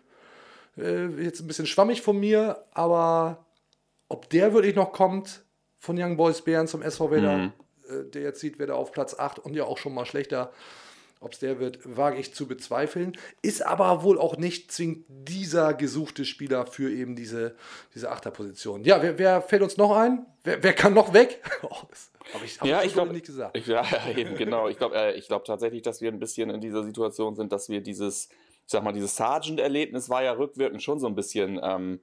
[0.77, 3.45] äh, jetzt ein bisschen schwammig von mir, aber
[4.09, 5.45] ob der wirklich noch kommt
[5.77, 7.53] von Young Boys Bären zum SV Werder, mhm.
[7.89, 10.51] äh, der jetzt sieht, wer da auf Platz 8 und ja auch schon mal schlechter,
[11.21, 13.17] ob es der wird, wage ich zu bezweifeln.
[13.41, 17.55] Ist aber wohl auch nicht zwingend dieser gesuchte Spieler für eben diese,
[17.95, 18.83] diese Achterposition.
[18.83, 20.25] Ja, wer, wer fällt uns noch ein?
[20.43, 21.41] Wer, wer kann noch weg?
[21.63, 21.69] oh,
[22.33, 23.57] habe ich, hab ja, ich glaube nicht gesagt.
[23.57, 23.83] Ich, ja,
[24.15, 24.67] eben, genau.
[24.67, 27.81] Ich glaube äh, glaub tatsächlich, dass wir ein bisschen in dieser Situation sind, dass wir
[27.81, 28.29] dieses
[28.65, 31.99] ich sag mal, dieses Sargent-Erlebnis war ja rückwirkend schon so ein bisschen ähm,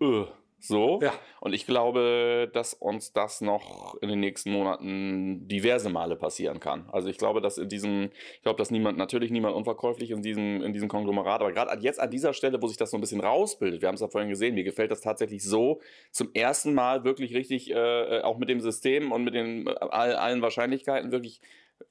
[0.00, 0.26] öh,
[0.66, 0.98] so.
[1.02, 1.12] Ja.
[1.40, 6.88] Und ich glaube, dass uns das noch in den nächsten Monaten diverse Male passieren kann.
[6.90, 10.62] Also ich glaube, dass in diesem, ich glaube, dass niemand, natürlich niemand unverkäuflich in diesem,
[10.62, 13.20] in diesem Konglomerat, aber gerade jetzt an dieser Stelle, wo sich das so ein bisschen
[13.20, 17.04] rausbildet, wir haben es ja vorhin gesehen, mir gefällt das tatsächlich so zum ersten Mal
[17.04, 21.40] wirklich richtig, äh, auch mit dem System und mit den all, allen Wahrscheinlichkeiten wirklich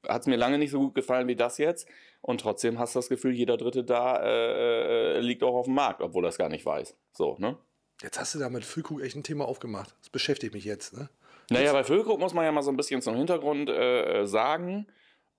[0.07, 1.87] hat es mir lange nicht so gut gefallen wie das jetzt.
[2.21, 5.75] Und trotzdem hast du das Gefühl, jeder Dritte da äh, äh, liegt auch auf dem
[5.75, 6.95] Markt, obwohl er es gar nicht weiß.
[7.11, 7.57] So, ne?
[8.01, 9.95] Jetzt hast du da mit Füllkrug echt ein Thema aufgemacht.
[9.99, 11.09] Das beschäftigt mich jetzt, ne?
[11.49, 14.87] Naja, bei Füllkrug muss man ja mal so ein bisschen zum Hintergrund äh, äh sagen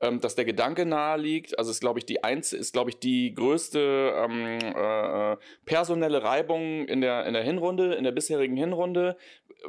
[0.05, 1.59] ähm, dass der Gedanke nahe liegt.
[1.59, 6.87] Also ist, glaube ich, die Einz ist, glaube ich, die größte ähm, äh, personelle Reibung
[6.87, 9.17] in der, in der Hinrunde, in der bisherigen Hinrunde,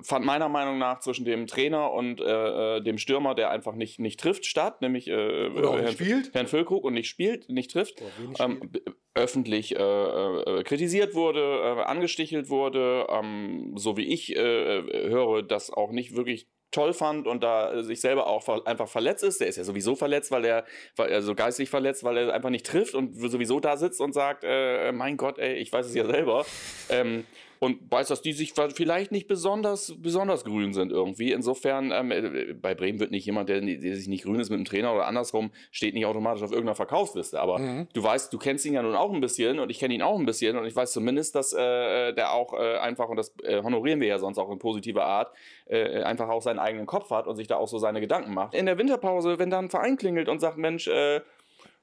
[0.02, 4.00] fand meiner Meinung nach zwischen dem Trainer und äh, äh dem Stürmer, der einfach nicht,
[4.00, 6.34] nicht trifft, statt, nämlich äh, Herrn, spielt.
[6.34, 8.02] Herrn Füllkrug und nicht spielt, nicht trifft.
[8.40, 8.72] Ähm,
[9.14, 15.92] öffentlich äh, äh, kritisiert wurde, äh, angestichelt wurde, ähm, so wie ich höre, das auch
[15.92, 19.40] nicht wirklich toll fand und da sich selber auch einfach verletzt ist.
[19.40, 20.66] Der ist ja sowieso verletzt, weil er,
[20.98, 24.92] also geistig verletzt, weil er einfach nicht trifft und sowieso da sitzt und sagt, äh,
[24.92, 26.46] mein Gott, ey, ich weiß es ja selber.
[26.90, 27.26] Ähm,
[27.66, 31.32] und weiß, dass die sich vielleicht nicht besonders, besonders grün sind irgendwie.
[31.32, 34.60] Insofern, ähm, äh, bei Bremen wird nicht jemand, der, der, sich nicht grün ist mit
[34.60, 37.40] dem Trainer oder andersrum, steht nicht automatisch auf irgendeiner Verkaufsliste.
[37.40, 37.88] Aber mhm.
[37.94, 40.18] du weißt, du kennst ihn ja nun auch ein bisschen und ich kenne ihn auch
[40.20, 43.64] ein bisschen und ich weiß zumindest, dass äh, der auch äh, einfach, und das äh,
[43.64, 45.32] honorieren wir ja sonst auch in positiver Art,
[45.66, 48.54] äh, einfach auch seinen eigenen Kopf hat und sich da auch so seine Gedanken macht.
[48.54, 51.22] In der Winterpause, wenn da ein Verein klingelt und sagt, Mensch, äh,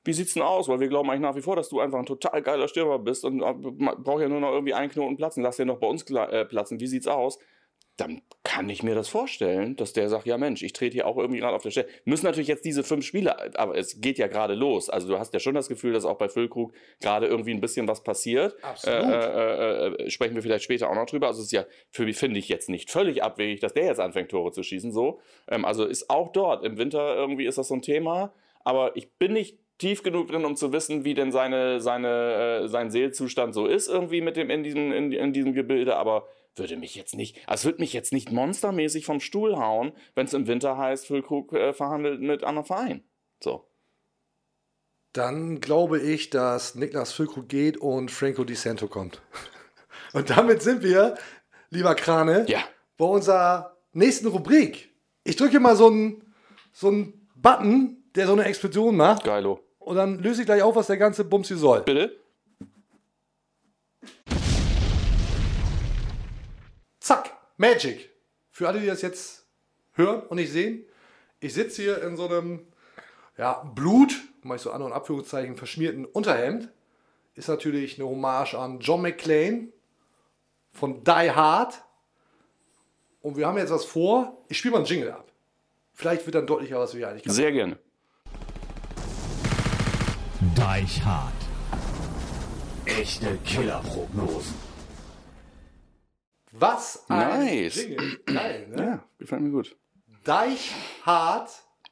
[0.05, 0.69] wie sieht's denn aus?
[0.69, 3.25] Weil wir glauben eigentlich nach wie vor, dass du einfach ein total geiler Stürmer bist
[3.25, 5.43] und äh, braucht ja nur noch irgendwie einen Knoten platzen.
[5.43, 6.81] Lass den noch bei uns äh, platzen.
[6.81, 7.39] Wie sieht's aus?
[7.99, 11.19] Dann kann ich mir das vorstellen, dass der sagt, ja Mensch, ich trete hier auch
[11.19, 11.89] irgendwie gerade auf der Stelle.
[12.07, 14.89] Müssen natürlich jetzt diese fünf Spiele, aber es geht ja gerade los.
[14.89, 17.87] Also du hast ja schon das Gefühl, dass auch bei Füllkrug gerade irgendwie ein bisschen
[17.87, 18.57] was passiert.
[18.63, 19.05] Absolut.
[19.05, 21.27] Äh, äh, äh, sprechen wir vielleicht später auch noch drüber.
[21.27, 24.01] Also es ist ja für mich, finde ich, jetzt nicht völlig abwegig, dass der jetzt
[24.01, 24.91] anfängt, Tore zu schießen.
[24.91, 25.21] So.
[25.49, 26.65] Ähm, also ist auch dort.
[26.65, 28.33] Im Winter irgendwie ist das so ein Thema.
[28.65, 32.69] Aber ich bin nicht tief genug drin, um zu wissen, wie denn seine, seine, äh,
[32.69, 36.77] sein Seelzustand so ist, irgendwie mit dem in diesem, in, in diesem Gebilde, aber würde
[36.77, 40.35] mich jetzt nicht, also es würde mich jetzt nicht monstermäßig vom Stuhl hauen, wenn es
[40.35, 43.05] im Winter heißt, Füllkrug äh, verhandelt mit anderen Vereinen.
[43.43, 43.67] So.
[45.13, 49.23] Dann glaube ich, dass Niklas Füllkrug geht und Franco Di Santo kommt.
[50.15, 51.15] Und damit sind wir,
[51.71, 52.61] lieber Krane, Ja.
[52.99, 54.91] bei unserer nächsten Rubrik.
[55.25, 56.35] Ich drücke mal so einen
[56.73, 59.25] so einen Button, der so eine Explosion macht.
[59.25, 59.61] Geilo.
[59.79, 61.83] Und dann löse ich gleich auf, was der ganze Bums hier soll.
[61.83, 62.17] Bitte?
[67.01, 68.11] Zack, Magic.
[68.51, 69.47] Für alle, die das jetzt
[69.95, 70.85] hören und nicht sehen,
[71.41, 72.67] ich sitze hier in so einem
[73.37, 76.69] ja, Blut, mach ich so an und Abführungszeichen, verschmierten Unterhemd.
[77.35, 79.69] Ist natürlich eine Hommage an John McClane
[80.71, 81.83] von Die Hard.
[83.23, 84.45] Und wir haben jetzt was vor.
[84.49, 85.33] Ich spiele mal einen Jingle ab.
[85.95, 87.79] Vielleicht wird dann deutlicher, was wir hier eigentlich Sehr gerne.
[90.63, 91.33] Deichhard.
[92.85, 94.55] Echte Killerprognosen.
[96.53, 97.75] Was ein Nice.
[97.75, 98.19] Jingle.
[98.27, 98.85] Geil, ne?
[98.85, 99.77] Ja, gefällt mir gut.
[100.23, 101.51] Deichhard,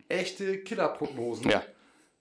[0.09, 1.50] echte Killerprognosen.
[1.50, 1.64] Ja.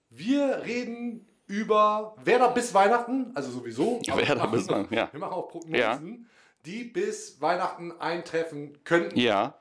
[0.08, 4.02] Wir reden über Werder bis Weihnachten, also sowieso.
[4.10, 5.08] aber Werder bis Weihnachten, ja.
[5.12, 6.28] Wir machen auch Prognosen,
[6.66, 9.16] die bis Weihnachten eintreffen könnten.
[9.16, 9.54] Ja.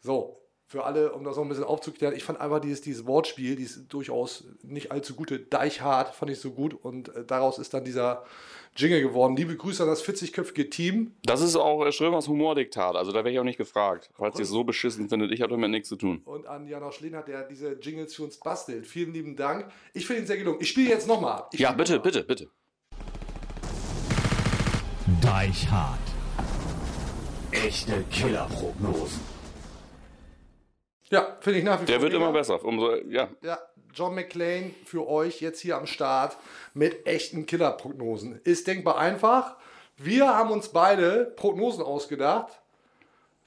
[0.00, 3.54] So, für alle, um das noch ein bisschen aufzuklären, ich fand einfach dieses, dieses Wortspiel,
[3.54, 7.84] dieses durchaus nicht allzu gute Deichhard, fand ich so gut und äh, daraus ist dann
[7.84, 8.24] dieser
[8.76, 9.36] Jingle geworden.
[9.36, 11.12] Liebe Grüße an das 40-köpfige Team.
[11.22, 12.96] Das ist auch äh, Strömers Humordiktat.
[12.96, 14.10] Also da wäre ich auch nicht gefragt.
[14.14, 16.22] Falls ihr es so beschissen findet, ich habe damit nichts zu tun.
[16.24, 18.86] Und an Janosch Lehnhardt, der diese Jingles für uns bastelt.
[18.86, 19.70] Vielen lieben Dank.
[19.92, 20.58] Ich finde ihn sehr gelungen.
[20.60, 21.50] Ich spiele jetzt nochmal ab.
[21.52, 22.10] Ich Ja, bitte, noch mal.
[22.10, 22.50] bitte, bitte.
[25.22, 26.00] Deichhard.
[27.52, 29.33] Echte Killerprognosen.
[31.10, 32.24] Ja, finde ich nach wie Der vor wird mega.
[32.24, 32.64] immer besser.
[32.64, 33.28] Umso, ja.
[33.42, 33.58] Ja,
[33.94, 36.36] John McClane für euch jetzt hier am Start
[36.72, 38.40] mit echten Killerprognosen.
[38.44, 39.56] Ist denkbar einfach.
[39.96, 42.60] Wir haben uns beide Prognosen ausgedacht.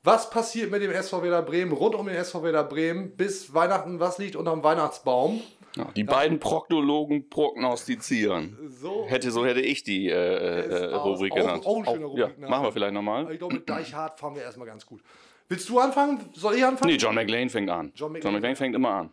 [0.04, 4.00] Was passiert mit dem SV Werder Bremen, rund um den SV Werder Bremen bis Weihnachten?
[4.00, 5.42] Was liegt unterm Weihnachtsbaum?
[5.76, 8.58] Ja, die beiden Proktologen prognostizieren.
[8.82, 11.06] So Hätte, so hätte ich die äh, äh, aus.
[11.20, 11.66] Rubrik Auch- genannt.
[11.66, 12.50] auch ein schöner ja, Rubrikname.
[12.50, 13.32] machen wir vielleicht nochmal.
[13.32, 15.02] ich glaube, mit Deichhardt fahren wir erstmal ganz gut.
[15.50, 16.30] Willst du anfangen?
[16.34, 16.92] Soll ich anfangen?
[16.92, 17.92] Nee, John McLean fängt an.
[17.96, 18.34] John John McLean.
[18.34, 19.10] McLean, fängt immer an.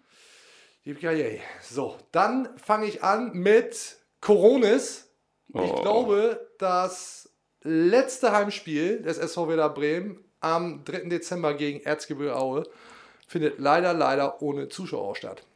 [1.62, 5.10] So, dann fange ich an mit Coronis.
[5.48, 5.82] Ich Oh.
[5.82, 7.30] glaube, das
[7.62, 11.08] letzte Heimspiel des SV Werder Bremen am 3.
[11.08, 12.64] Dezember gegen Erzgebirge Aue
[13.28, 15.46] findet leider, leider ohne Zuschauer statt.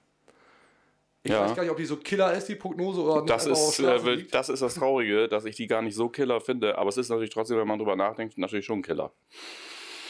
[1.25, 1.43] Ich Ja.
[1.45, 4.25] weiß gar nicht, ob die so Killer ist, die Prognose, oder nicht Das ist, äh,
[4.31, 6.79] das ist das Traurige, dass ich die gar nicht so Killer finde.
[6.79, 9.13] Aber es ist natürlich trotzdem, wenn man drüber nachdenkt, natürlich schon ein Killer.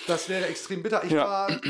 [0.09, 1.05] Das wäre extrem bitter.
[1.05, 1.25] Ich Ja.
[1.25, 1.61] war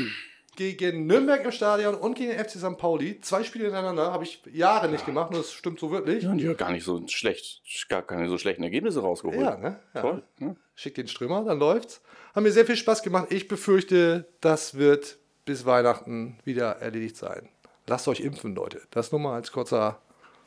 [0.55, 2.77] gegen Nürnberg im Stadion und gegen den FC St.
[2.77, 3.21] Pauli.
[3.21, 6.23] Zwei Spiele hintereinander habe ich Jahre nicht gemacht und das stimmt so wirklich.
[6.23, 9.39] Ja, und die hat gar nicht so schlecht, gar keine so schlechten Ergebnisse rausgeholt.
[9.39, 9.79] Ja, ne?
[9.93, 10.01] Ja.
[10.01, 10.23] Toll.
[10.37, 10.55] Ne?
[10.75, 12.01] Schick den Strömer, dann läuft's.
[12.35, 13.27] Haben mir sehr viel Spaß gemacht.
[13.29, 17.47] Ich befürchte, das wird bis Weihnachten wieder erledigt sein.
[17.87, 18.81] Lasst euch impfen, Leute.
[18.91, 20.01] Das nur mal als kurzer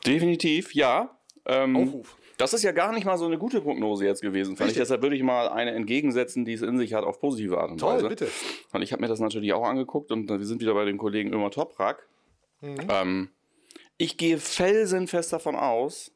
[0.07, 1.11] Definitiv, ja.
[1.47, 2.17] Ähm, Aufruf.
[2.39, 4.77] Das ist ja gar nicht mal so eine gute Prognose jetzt gewesen, fand ich.
[4.77, 7.79] Deshalb würde ich mal eine entgegensetzen, die es in sich hat, auf positive Art und
[7.79, 8.09] Toll, Weise.
[8.09, 8.29] bitte.
[8.73, 11.33] Und ich habe mir das natürlich auch angeguckt und wir sind wieder bei dem Kollegen
[11.33, 12.09] Ömer Toprak.
[12.61, 12.77] Mhm.
[12.89, 13.29] Ähm,
[13.99, 16.13] ich gehe felsenfest davon aus,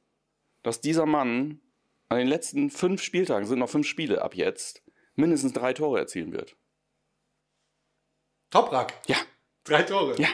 [0.62, 1.60] dass dieser Mann
[2.08, 4.82] an den letzten fünf Spieltagen, sind noch fünf Spiele ab jetzt,
[5.14, 6.56] mindestens drei Tore erzielen wird.
[8.50, 8.94] Toprak.
[9.06, 9.16] Ja,
[9.64, 10.14] Drei Tore.
[10.20, 10.28] ja.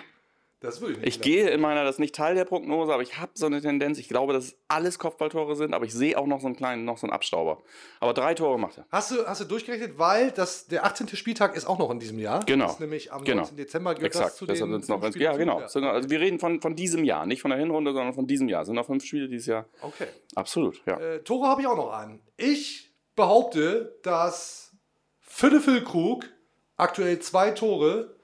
[0.62, 1.08] Das würde ich nicht.
[1.08, 3.60] Ich gehe in meiner, das ist nicht Teil der Prognose, aber ich habe so eine
[3.60, 3.98] Tendenz.
[3.98, 6.84] Ich glaube, dass es alles Kopfballtore sind, aber ich sehe auch noch so einen kleinen,
[6.84, 7.60] noch so einen Abstauber.
[8.00, 8.86] Aber drei Tore macht er.
[8.90, 11.08] Hast du, hast du durchgerechnet, weil das, der 18.
[11.08, 12.44] Spieltag ist auch noch in diesem Jahr.
[12.44, 12.64] Genau.
[12.66, 13.42] Das ist nämlich am Genau.
[13.42, 13.56] 19.
[13.56, 14.30] Dezember gehört Exakt.
[14.30, 15.66] das zu Deshalb den noch fünf fünf, Ja, genau.
[15.66, 18.48] Sind- Also wir reden von, von diesem Jahr, nicht von der Hinrunde, sondern von diesem
[18.48, 18.62] Jahr.
[18.62, 19.66] Es sind noch fünf Spiele dieses Jahr.
[19.80, 20.06] Okay.
[20.34, 20.98] Absolut, ja.
[20.98, 22.20] Äh, Tore habe ich auch noch an.
[22.36, 24.72] Ich behaupte, dass
[25.20, 26.26] Philipp Füllkrug
[26.76, 28.14] aktuell zwei Tore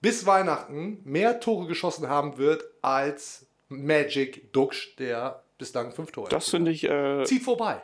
[0.00, 6.48] bis Weihnachten mehr Tore geschossen haben wird als Magic Duxch, der bislang fünf Tore Das
[6.48, 7.82] finde ich, äh, Zieht vorbei.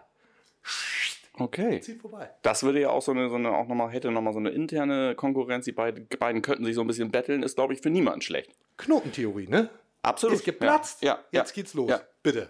[1.39, 1.81] okay.
[1.81, 2.31] Zieht vorbei.
[2.43, 5.15] Das würde ja auch so eine, so eine auch nochmal, hätte nochmal so eine interne
[5.15, 5.65] Konkurrenz.
[5.65, 8.51] Die beiden, beiden könnten sich so ein bisschen betteln, ist, glaube ich, für niemanden schlecht.
[8.77, 9.71] Knotentheorie, ne?
[10.03, 10.37] Absolut.
[10.37, 11.03] Ist geplatzt.
[11.03, 11.91] Ja, ja, Jetzt geht's los.
[11.91, 12.01] Ja.
[12.25, 12.49] Bitte.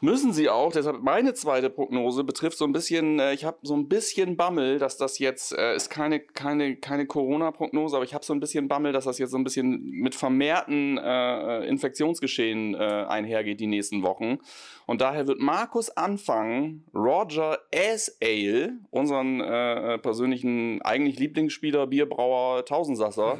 [0.00, 3.76] Müssen sie auch, deshalb meine zweite Prognose betrifft so ein bisschen, äh, ich habe so
[3.76, 8.24] ein bisschen Bammel, dass das jetzt, äh, ist keine, keine, keine Corona-Prognose, aber ich habe
[8.24, 12.78] so ein bisschen Bammel, dass das jetzt so ein bisschen mit vermehrten äh, Infektionsgeschehen äh,
[12.78, 14.38] einhergeht die nächsten Wochen.
[14.86, 18.18] Und daher wird Markus anfangen, Roger S.
[18.20, 23.38] Ale, unseren äh, äh, persönlichen eigentlich Lieblingsspieler, Bierbrauer, Tausendsasser,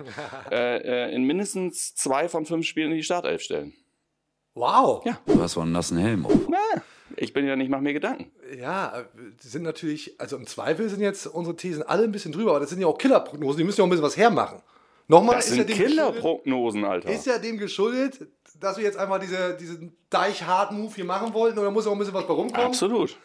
[1.10, 3.74] in mindestens zwei von fünf Spielen in die Startelf stellen.
[4.54, 5.04] Wow.
[5.04, 5.18] Ja.
[5.26, 6.32] Du hast wohl einen nassen Helm auf.
[6.48, 6.58] Na,
[7.16, 8.30] ich bin ja nicht, mach mir Gedanken.
[8.58, 9.04] Ja,
[9.42, 12.60] die sind natürlich, also im Zweifel sind jetzt unsere Thesen alle ein bisschen drüber, aber
[12.60, 14.60] das sind ja auch Killerprognosen, die müssen ja auch ein bisschen was hermachen.
[15.06, 17.10] Nochmal, Das ist ja, sind dem geschuldet, Killerprognosen, Alter.
[17.10, 18.26] ist ja dem geschuldet,
[18.58, 21.98] dass wir jetzt einfach diese, diesen Deich-Hard-Move hier machen wollten und da muss auch ein
[21.98, 22.66] bisschen was bei rumkommen.
[22.68, 23.16] Absolut.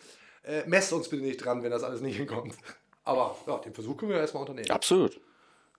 [0.44, 2.56] Äh, messt uns bitte nicht dran, wenn das alles nicht hinkommt.
[3.04, 4.70] Aber ja, den Versuch können wir ja erstmal unternehmen.
[4.72, 5.20] Absolut.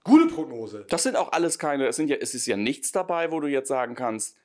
[0.02, 0.86] Gute Prognose.
[0.88, 3.48] Das sind auch alles keine, es, sind ja, es ist ja nichts dabei, wo du
[3.48, 4.36] jetzt sagen kannst,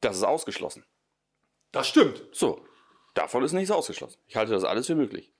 [0.00, 0.84] das ist ausgeschlossen.
[1.72, 2.22] Das stimmt.
[2.32, 2.64] So,
[3.14, 4.18] davon ist nichts ausgeschlossen.
[4.26, 5.32] Ich halte das alles für möglich.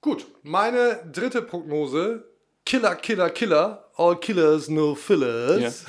[0.00, 2.28] Gut, meine dritte Prognose:
[2.64, 3.90] Killer, Killer, Killer.
[3.96, 5.84] All Killers, no Fillers.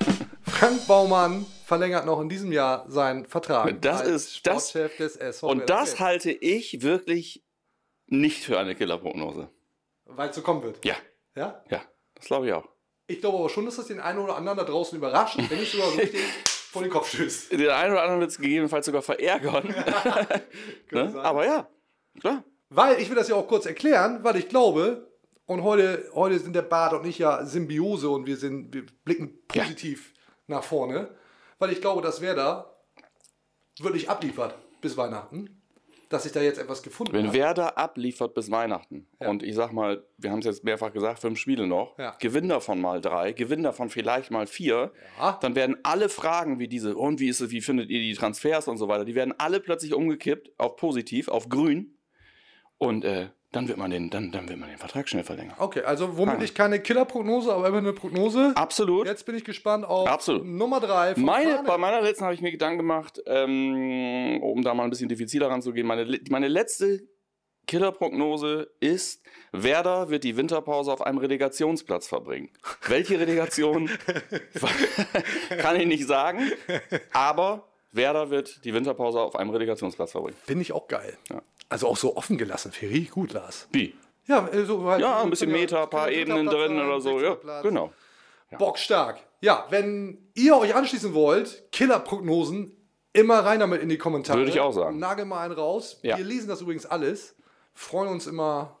[0.46, 3.80] Frank Baumann verlängert noch in diesem Jahr seinen Vertrag.
[3.82, 6.00] Das ist- das- Sportchef des SV Und das Bremen.
[6.06, 7.42] halte ich wirklich
[8.06, 9.50] nicht für eine Killerprognose.
[10.04, 10.84] Weil es so kommen wird.
[10.84, 10.94] Ja,
[11.34, 11.64] ja?
[11.70, 11.82] ja,
[12.14, 12.68] das glaube ich auch.
[13.08, 15.72] Ich glaube aber schon, dass das den einen oder anderen da draußen überrascht, wenn nicht
[15.72, 16.20] sogar so richtig
[16.76, 17.52] vor den Kopf stößt.
[17.52, 19.66] Den einen oder anderen wird es gegebenenfalls sogar verärgern.
[20.90, 21.14] ne?
[21.22, 21.68] Aber ja,
[22.20, 22.44] klar.
[22.68, 25.10] Weil, ich will das ja auch kurz erklären, weil ich glaube,
[25.46, 29.38] und heute, heute sind der Bart und ich ja Symbiose und wir, sind, wir blicken
[29.46, 30.12] positiv
[30.48, 31.08] nach vorne,
[31.58, 32.76] weil ich glaube, dass Werder
[33.78, 35.62] wirklich abliefert bis Weihnachten,
[36.08, 37.34] dass sich da jetzt etwas gefunden Wenn hat.
[37.34, 39.28] Werder abliefert bis Weihnachten Ja.
[39.28, 42.16] und ich sag mal, wir haben es jetzt mehrfach gesagt, fünf Spiele noch, Ja.
[42.20, 45.38] gewinn davon mal drei, gewinn davon vielleicht mal vier, Ja.
[45.40, 48.68] dann werden alle Fragen wie diese, und wie ist es, wie findet ihr die Transfers
[48.68, 51.96] und so weiter, die werden alle plötzlich umgekippt auf positiv, auf grün
[52.78, 55.54] und äh, dann wird man den, dann, dann wird man den Vertrag schnell verlängern.
[55.58, 56.42] Okay, also womit Ah.
[56.42, 58.52] ich keine Killerprognose, aber immer eine Prognose.
[58.54, 59.06] Absolut.
[59.06, 60.44] Jetzt bin ich gespannt auf Absolut.
[60.44, 61.14] Nummer drei.
[61.16, 65.08] Meine, bei meiner letzten habe ich mir Gedanken gemacht, ähm, um da mal ein bisschen
[65.08, 65.86] diffiziler ranzugehen.
[65.86, 67.02] Meine, meine letzte
[67.66, 72.50] Killerprognose ist, Werder wird die Winterpause auf einem Relegationsplatz verbringen.
[72.86, 73.90] Welche Relegation
[75.58, 76.52] kann ich nicht sagen,
[77.12, 80.36] aber Werder wird die Winterpause auf einem Relegationsplatz verbringen.
[80.44, 81.16] Finde ich auch geil.
[81.68, 82.72] Also auch so offen gelassen.
[82.80, 83.68] Ich gut, Lars.
[83.72, 83.94] Wie?
[84.26, 87.00] Ja, äh, so halt, Ja, ein bisschen ja- Meter, ein paar ja Ebenen drin oder
[87.00, 87.20] so.
[87.20, 87.92] Ja, genau.
[88.58, 89.20] Bockstark.
[89.40, 92.72] Ja, wenn ihr euch anschließen wollt, Killerprognosen,
[93.12, 94.38] immer rein damit in die Kommentare.
[94.38, 94.98] Würde ich auch sagen.
[94.98, 95.98] Nagel mal einen raus.
[96.02, 96.16] Ja.
[96.18, 97.34] Wir lesen das übrigens alles.
[97.74, 98.78] Freuen uns immer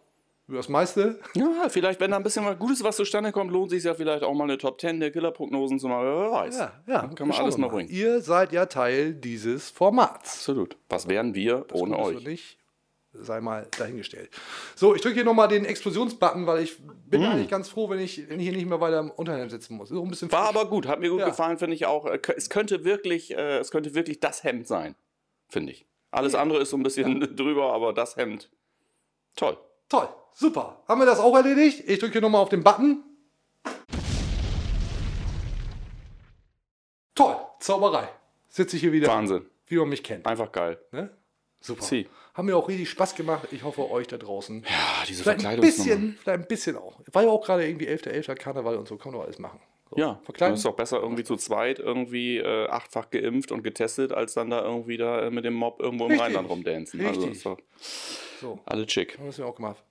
[0.48, 1.18] über das meiste.
[1.34, 4.22] Ja, vielleicht, wenn da ein bisschen was Gutes was zustande kommt, lohnt sich ja vielleicht
[4.22, 6.04] auch mal eine Top 10 der Killerprognosen zu machen.
[6.04, 6.58] Wer weiß.
[6.58, 7.06] Ja, ja.
[7.08, 7.88] Kann man alles wir mal bringen.
[7.90, 10.34] Ihr seid ja Teil dieses Formats.
[10.36, 10.76] Absolut.
[10.88, 12.16] Was wären wir ohne Gut ist euch?
[12.18, 12.58] oder nicht,
[13.20, 14.30] sei mal dahingestellt.
[14.74, 16.76] So, ich drücke hier nochmal den Explosionsbutton, weil ich
[17.08, 19.90] bin eigentlich ganz froh, wenn ich, hier nicht mehr weiter im Unterhemd sitzen muss.
[19.90, 20.56] Ist auch ein bisschen War frisch.
[20.56, 21.28] aber gut, hat mir gut Ja.
[21.28, 22.06] gefallen, finde ich auch.
[22.06, 24.94] Äh, Es könnte wirklich, äh, es könnte wirklich das Hemd sein,
[25.48, 25.86] finde ich.
[26.10, 28.50] Alles andere ist so ein bisschen drüber, aber das Hemd,
[29.34, 29.56] toll.
[29.88, 30.82] Toll, super.
[30.88, 31.84] Haben wir das auch erledigt?
[31.86, 33.02] Ich drücke hier nochmal auf den Button.
[37.14, 38.08] Toll, Zauberei.
[38.48, 40.26] Sitze ich hier wieder, Wahnsinn, wie man mich kennt.
[40.26, 40.78] einfach geil.
[40.92, 41.10] Ne?
[41.66, 41.82] Super.
[41.82, 42.08] Sie.
[42.34, 43.48] Haben mir auch richtig Spaß gemacht.
[43.50, 44.62] Ich hoffe, euch da draußen.
[44.62, 47.00] Ja, diese vielleicht ein bisschen, vielleicht ein bisschen auch.
[47.12, 48.34] War ja auch gerade irgendwie 11.11.
[48.34, 48.96] Karneval und so.
[48.96, 49.58] Kann man doch alles machen.
[49.90, 50.56] So, Ja, verkleiden.
[50.56, 54.62] ist doch besser irgendwie zu zweit irgendwie äh, achtfach geimpft und getestet, als dann da
[54.62, 57.00] irgendwie da äh, mit dem Mob irgendwo im Richtig, Rheinland rumdancen.
[57.06, 57.36] Also richtig.
[57.38, 57.58] ist doch
[58.40, 59.16] So, alle chick.
[59.18, 59.82] haben wir auch gemacht.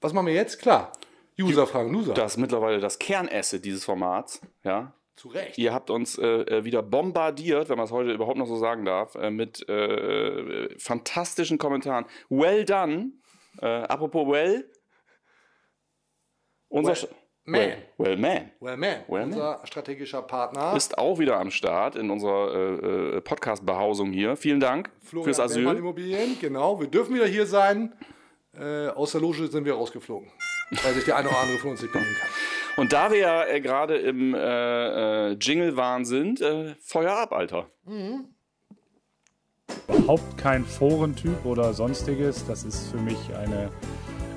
[0.00, 0.58] Was machen wir jetzt?
[0.58, 0.92] Klar.
[1.38, 2.14] User fragen User.
[2.14, 4.92] Das ist mittlerweile das Kernasset dieses Formats, ja.
[5.16, 5.58] Zu Recht.
[5.58, 8.84] Ihr habt uns äh, äh, wieder bombardiert, wenn man es heute überhaupt noch so sagen
[8.84, 12.06] darf, äh, mit äh, fantastischen Kommentaren.
[12.30, 13.12] Well done.
[13.60, 14.70] Äh, apropos well.
[16.68, 17.08] Unser Well,
[17.44, 17.60] man.
[17.98, 18.50] Well, well man.
[18.60, 19.04] Well, man.
[19.08, 20.74] Well, unser strategischer Partner.
[20.76, 24.36] Ist auch wieder am Start in unserer äh, äh, Podcast-Behausung hier.
[24.36, 25.78] Vielen Dank Florian fürs Bellmann Asyl.
[25.78, 26.80] Immobilien, genau.
[26.80, 27.94] Wir dürfen wieder hier sein.
[28.54, 30.30] Äh, aus der Loge sind wir rausgeflogen,
[30.82, 32.28] weil sich der eine oder andere von uns nicht bedienen kann.
[32.76, 37.66] Und da wir ja äh, gerade im äh, äh, Jingle-Wahn sind, äh, Feuer ab, Alter.
[39.88, 42.46] überhaupt kein Forentyp oder sonstiges.
[42.46, 43.70] Das ist für mich eine,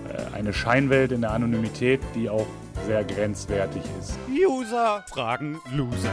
[0.09, 2.47] äh, eine Scheinwelt in der Anonymität, die auch
[2.85, 4.17] sehr grenzwertig ist.
[4.29, 6.11] User fragen Loser.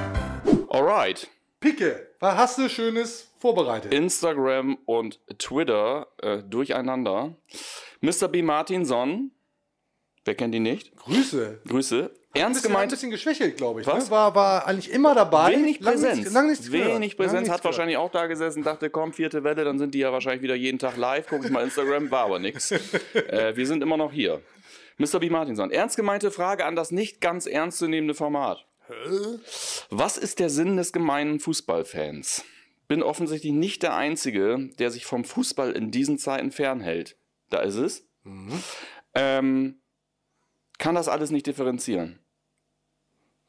[0.69, 1.29] Alright.
[1.61, 3.93] Picke, was hast du Schönes vorbereitet?
[3.93, 7.37] Instagram und Twitter äh, durcheinander.
[8.01, 8.29] Mr.
[8.29, 8.43] B.
[8.43, 9.31] Martinson,
[10.25, 10.95] wer kennt ihn nicht?
[10.97, 11.61] Grüße.
[11.69, 12.11] Grüße.
[12.35, 13.87] Ein Ernst bisschen, ein gemeint, bisschen geschwächelt, glaube ich.
[13.87, 14.07] Was?
[14.07, 14.11] Ne?
[14.11, 15.53] War, war eigentlich immer dabei.
[15.53, 16.17] wenig Lang Präsenz.
[16.19, 17.65] nichts- lang nichts wenig Lang Präsenz, nichts hat gehört.
[17.65, 20.79] wahrscheinlich auch da gesessen, dachte, komm, vierte Welle, dann sind die ja wahrscheinlich wieder jeden
[20.79, 21.27] Tag live.
[21.29, 22.71] Guck ich mal Instagram, war aber nix.
[23.15, 24.41] Äh, wir sind immer noch hier.
[24.99, 25.19] Mr.
[25.21, 25.29] B.
[25.29, 28.67] Martinson, ernst gemeinte Frage an das nicht ganz ernstzunehmende Format.
[29.91, 32.45] Was ist der Sinn des gemeinen Fußballfans?
[32.89, 37.17] Bin offensichtlich nicht der Einzige, der sich vom Fußball in diesen Zeiten fernhält.
[37.51, 38.07] Da ist es.
[39.15, 39.81] Ähm,
[40.83, 42.19] kann das alles nicht differenzieren?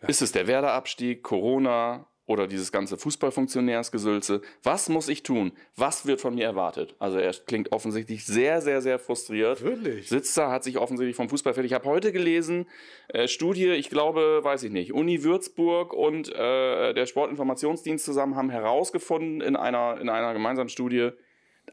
[0.08, 4.42] Ist es der Werder-Abstieg, Corona, oder dieses ganze Fußballfunktionärsgesülze.
[4.62, 5.52] Was muss ich tun?
[5.76, 6.96] Was wird von mir erwartet?
[7.00, 9.62] Also er klingt offensichtlich sehr, sehr, sehr frustriert.
[9.62, 10.08] Wirklich?
[10.08, 11.72] Sitzt da, hat sich offensichtlich vom Fußball fertig.
[11.72, 12.68] Ich habe heute gelesen,
[13.10, 18.50] äh, Studie, ich glaube, weiß ich nicht, Uni Würzburg und äh, der Sportinformationsdienst zusammen haben
[18.50, 21.10] herausgefunden in einer, in einer gemeinsamen Studie,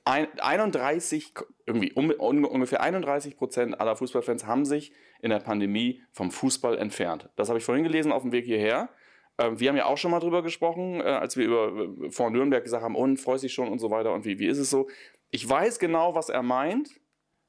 [0.05, 1.33] ein, 31,
[1.67, 4.93] irgendwie um, un, ungefähr 31 Prozent aller Fußballfans haben sich
[5.23, 7.29] in der Pandemie vom Fußball entfernt.
[7.37, 8.91] Das habe ich vorhin gelesen auf dem Weg hierher.
[9.39, 12.31] Ähm, wir haben ja auch schon mal drüber gesprochen, äh, als wir über äh, vor
[12.31, 14.71] Nürnberg gesagt haben, und freust dich schon und so weiter und wie, wie ist es
[14.71, 14.89] so.
[15.31, 17.01] Ich weiß genau, was er meint.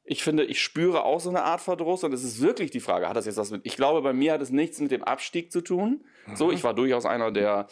[0.04, 3.08] Ich finde, ich spüre auch so eine Art Verdruss und es ist wirklich die Frage,
[3.08, 5.52] hat das jetzt was mit, ich glaube, bei mir hat es nichts mit dem Abstieg
[5.52, 6.04] zu tun.
[6.34, 7.68] So, ich war durchaus einer der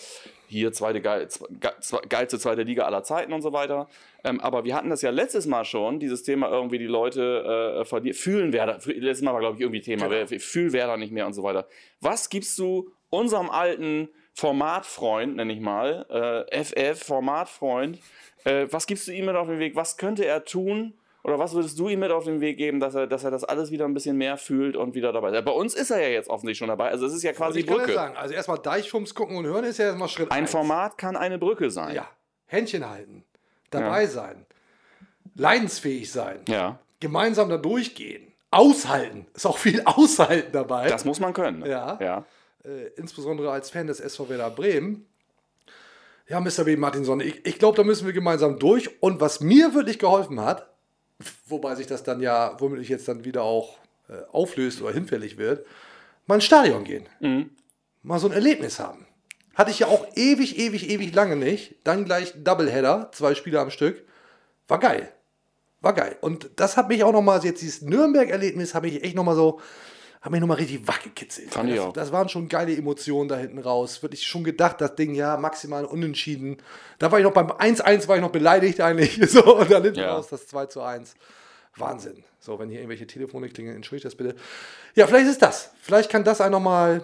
[0.48, 3.88] hier zweite geil, zwe- geilste zweite Liga aller Zeiten und so weiter.
[4.24, 8.14] Ähm, aber wir hatten das ja letztes Mal schon, dieses Thema irgendwie die Leute äh,
[8.14, 11.34] fühlen Werder, letztes Mal war glaube ich irgendwie Thema, wer- fühl Werder nicht mehr und
[11.34, 11.68] so weiter.
[12.00, 18.00] Was gibst du unserem alten Formatfreund, nenne ich mal, äh, FF, Formatfreund,
[18.46, 19.76] äh, was gibst du ihm mit auf den Weg?
[19.76, 20.94] Was könnte er tun?
[21.24, 23.44] Oder was würdest du ihm mit auf den Weg geben, dass er, dass er das
[23.44, 25.44] alles wieder ein bisschen mehr fühlt und wieder dabei ist?
[25.46, 26.90] Bei uns ist er ja jetzt offensichtlich schon dabei.
[26.90, 27.94] Also es ist ja quasi ich kann ja Brücke.
[27.94, 30.52] sagen, also erstmal Deichfums gucken und hören ist ja erstmal Schritt Ein eins.
[30.52, 31.94] Format kann eine Brücke sein.
[31.94, 32.08] Ja,
[32.46, 33.26] Händchen halten,
[33.70, 34.46] dabei sein,
[35.36, 39.28] leidensfähig sein, Ja, gemeinsam da durchgehen, aushalten.
[39.34, 40.88] Ist auch viel aushalten dabei.
[40.88, 41.66] das muss man können.
[41.66, 41.98] Ja.
[42.02, 42.26] ja.
[42.64, 45.06] äh, insbesondere als Fan des SV Werder Bremen.
[46.28, 46.64] Ja, Mr.
[46.64, 46.76] B.
[46.78, 49.02] Martinson, ich, ich glaube, da müssen wir gemeinsam durch.
[49.02, 50.70] Und was mir wirklich geholfen hat,
[51.48, 53.78] wobei sich das dann ja womöglich jetzt dann wieder auch
[54.10, 55.66] äh, auflöst oder hinfällig wird,
[56.26, 57.08] mal ins Stadion gehen.
[58.02, 59.06] Mal so ein Erlebnis haben.
[59.56, 61.76] Hatte ich ja auch ewig, ewig, ewig lange nicht.
[61.84, 64.06] Dann gleich Doubleheader, zwei Spiele am Stück.
[64.70, 65.12] War geil.
[65.82, 66.18] War geil.
[66.22, 69.60] Und das hat mich auch nochmal, jetzt dieses Nürnberg-Erlebnis, habe ich echt nochmal so,
[70.22, 71.50] hat mich nochmal richtig wachgekitzelt.
[71.54, 71.94] Fand ich das, auch.
[71.94, 74.02] das waren schon geile Emotionen da hinten raus.
[74.04, 76.58] Wirklich schon gedacht, das Ding, ja, maximal unentschieden.
[76.98, 79.20] Da war ich noch beim 1-1 war ich noch beleidigt eigentlich.
[79.30, 80.16] So, und dann hinten Ja.
[80.16, 81.14] raus das 2 zu 1.
[81.78, 82.24] Wahnsinn.
[82.40, 84.36] So, wenn hier irgendwelche Telefone klingeln, entschuldigt das bitte.
[84.96, 85.72] Ja, vielleicht ist das.
[85.82, 87.02] Vielleicht kann das einer mal.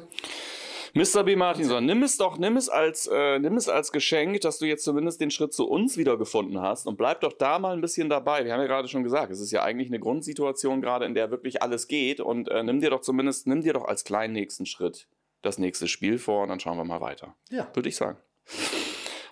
[0.95, 1.25] Mr.
[1.25, 1.35] B.
[1.35, 4.85] Martinson, nimm es doch, nimm es als, äh, nimm es als Geschenk, dass du jetzt
[4.85, 8.45] zumindest den Schritt zu uns wiedergefunden hast und bleib doch da mal ein bisschen dabei.
[8.45, 11.31] Wir haben ja gerade schon gesagt, es ist ja eigentlich eine Grundsituation gerade, in der
[11.31, 14.65] wirklich alles geht und äh, nimm dir doch zumindest, nimm dir doch als kleinen nächsten
[14.65, 15.09] Schritt
[15.41, 17.35] das nächste Spiel vor und dann schauen wir mal weiter.
[17.49, 17.67] Ja.
[17.73, 18.17] Würde ich sagen.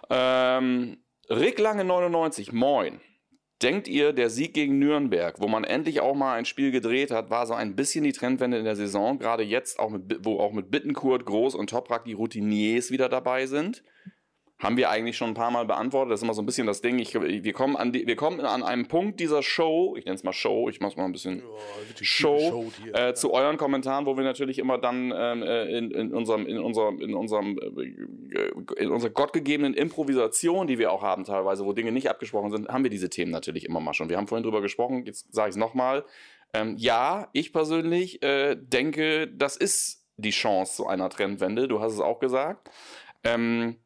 [0.09, 0.97] Ähm,
[1.29, 2.99] Rick Lange 99, moin.
[3.63, 7.29] Denkt ihr, der Sieg gegen Nürnberg, wo man endlich auch mal ein Spiel gedreht hat,
[7.29, 10.51] war so ein bisschen die Trendwende in der Saison, gerade jetzt, auch mit, wo auch
[10.51, 13.81] mit Bittenkurt, Groß und Toprak die Routiniers wieder dabei sind?
[14.63, 16.13] Haben wir eigentlich schon ein paar Mal beantwortet.
[16.13, 16.97] Das ist immer so ein bisschen das Ding.
[16.97, 20.23] Ich, wir, kommen an die, wir kommen an einem Punkt dieser Show, ich nenne es
[20.23, 21.43] mal Show, ich mache es mal ein bisschen
[22.01, 22.95] Show, Show hier.
[22.95, 26.59] äh, zu euren Kommentaren, wo wir natürlich immer dann ähm, äh, in, in unserem, in
[26.59, 31.91] unserem, in unserem, äh, in unserer gottgegebenen Improvisation, die wir auch haben teilweise, wo Dinge
[31.91, 34.07] nicht abgesprochen sind, haben wir diese Themen natürlich immer mal schon.
[34.07, 36.05] Wir haben vorhin drüber gesprochen, jetzt sage ich es nochmal.
[36.53, 41.67] Ähm, ja, ich persönlich äh, denke, das ist die Chance zu einer Trendwende.
[41.67, 42.69] Du hast es auch gesagt.
[43.25, 43.77] Ähm,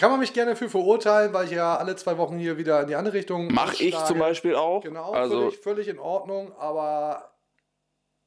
[0.00, 2.86] Kann man mich gerne für verurteilen, weil ich ja alle zwei Wochen hier wieder in
[2.86, 3.52] die andere Richtung.
[3.52, 4.82] Mache ich zum Beispiel auch.
[4.82, 6.52] Genau, also, völlig, völlig in Ordnung.
[6.56, 7.34] Aber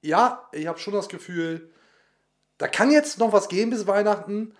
[0.03, 1.71] ja, ich habe schon das Gefühl,
[2.59, 4.55] da kann jetzt noch was gehen bis Weihnachten.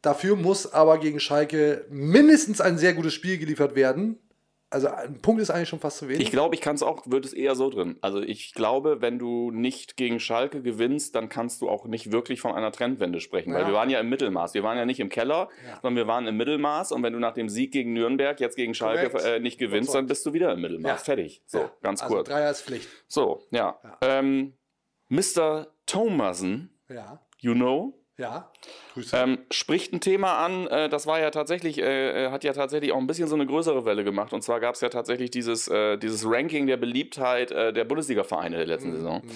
[0.00, 4.18] Dafür muss aber gegen Schalke mindestens ein sehr gutes Spiel geliefert werden.
[4.72, 6.22] Also ein Punkt ist eigentlich schon fast zu wenig.
[6.22, 7.98] Ich glaube, ich kann es auch, wird es eher so drin.
[8.00, 12.40] Also ich glaube, wenn du nicht gegen Schalke gewinnst, dann kannst du auch nicht wirklich
[12.40, 13.52] von einer Trendwende sprechen.
[13.52, 13.66] Weil Ja.
[13.68, 14.54] wir waren ja im Mittelmaß.
[14.54, 15.78] Wir waren ja nicht im Keller, Ja.
[15.82, 16.92] sondern wir waren im Mittelmaß.
[16.92, 19.96] Und wenn du nach dem Sieg gegen Nürnberg jetzt gegen Schalke äh, nicht gewinnst, Überzeugt.
[19.98, 20.90] dann bist du wieder im Mittelmaß.
[20.90, 20.96] Ja.
[20.96, 21.42] Fertig.
[21.46, 22.28] So, ganz also kurz.
[22.28, 22.88] Dreier ist Pflicht.
[23.08, 23.78] So, ja.
[24.00, 24.54] Ähm,
[25.10, 25.66] Mr.
[25.86, 27.92] Thomasen, Ja, you know,
[28.22, 28.50] ja.
[28.94, 29.16] Grüße.
[29.16, 32.92] ähm, spricht ein Thema an, äh, das war ja tatsächlich, äh, äh, hat ja tatsächlich
[32.92, 34.32] auch ein bisschen so eine größere Welle gemacht.
[34.32, 38.56] Und zwar gab es ja tatsächlich dieses, äh, dieses Ranking der Beliebtheit äh, der Bundesliga-Vereine
[38.56, 38.70] der Mhm.
[38.70, 39.18] letzten Saison.
[39.18, 39.26] Äh,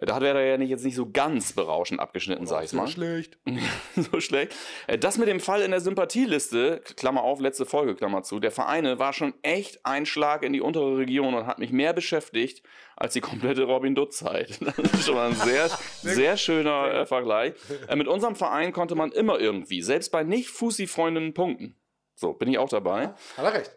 [0.00, 2.88] Da hat er ja nicht, jetzt nicht so ganz berauschend abgeschnitten, sag ich Sehr mal.
[2.88, 3.38] schlecht.
[3.96, 4.54] so schlecht.
[4.86, 8.50] Äh, Das mit dem Fall in der Sympathieliste, Klammer auf, letzte Folge, Klammer zu, der
[8.50, 12.62] Vereine war schon echt ein Schlag in die untere Region und hat mich mehr beschäftigt
[12.96, 14.58] als die komplette Robin Dutt-Zeit.
[14.76, 15.68] Das ist schon mal ein sehr,
[16.02, 17.54] sehr schöner äh, Vergleich.
[17.88, 21.76] Äh, mit unserem Verein konnte man immer irgendwie, selbst bei nicht Fussi-Freundinnen, punkten.
[22.16, 23.08] So, bin ich auch dabei.
[23.36, 23.76] Hat er recht.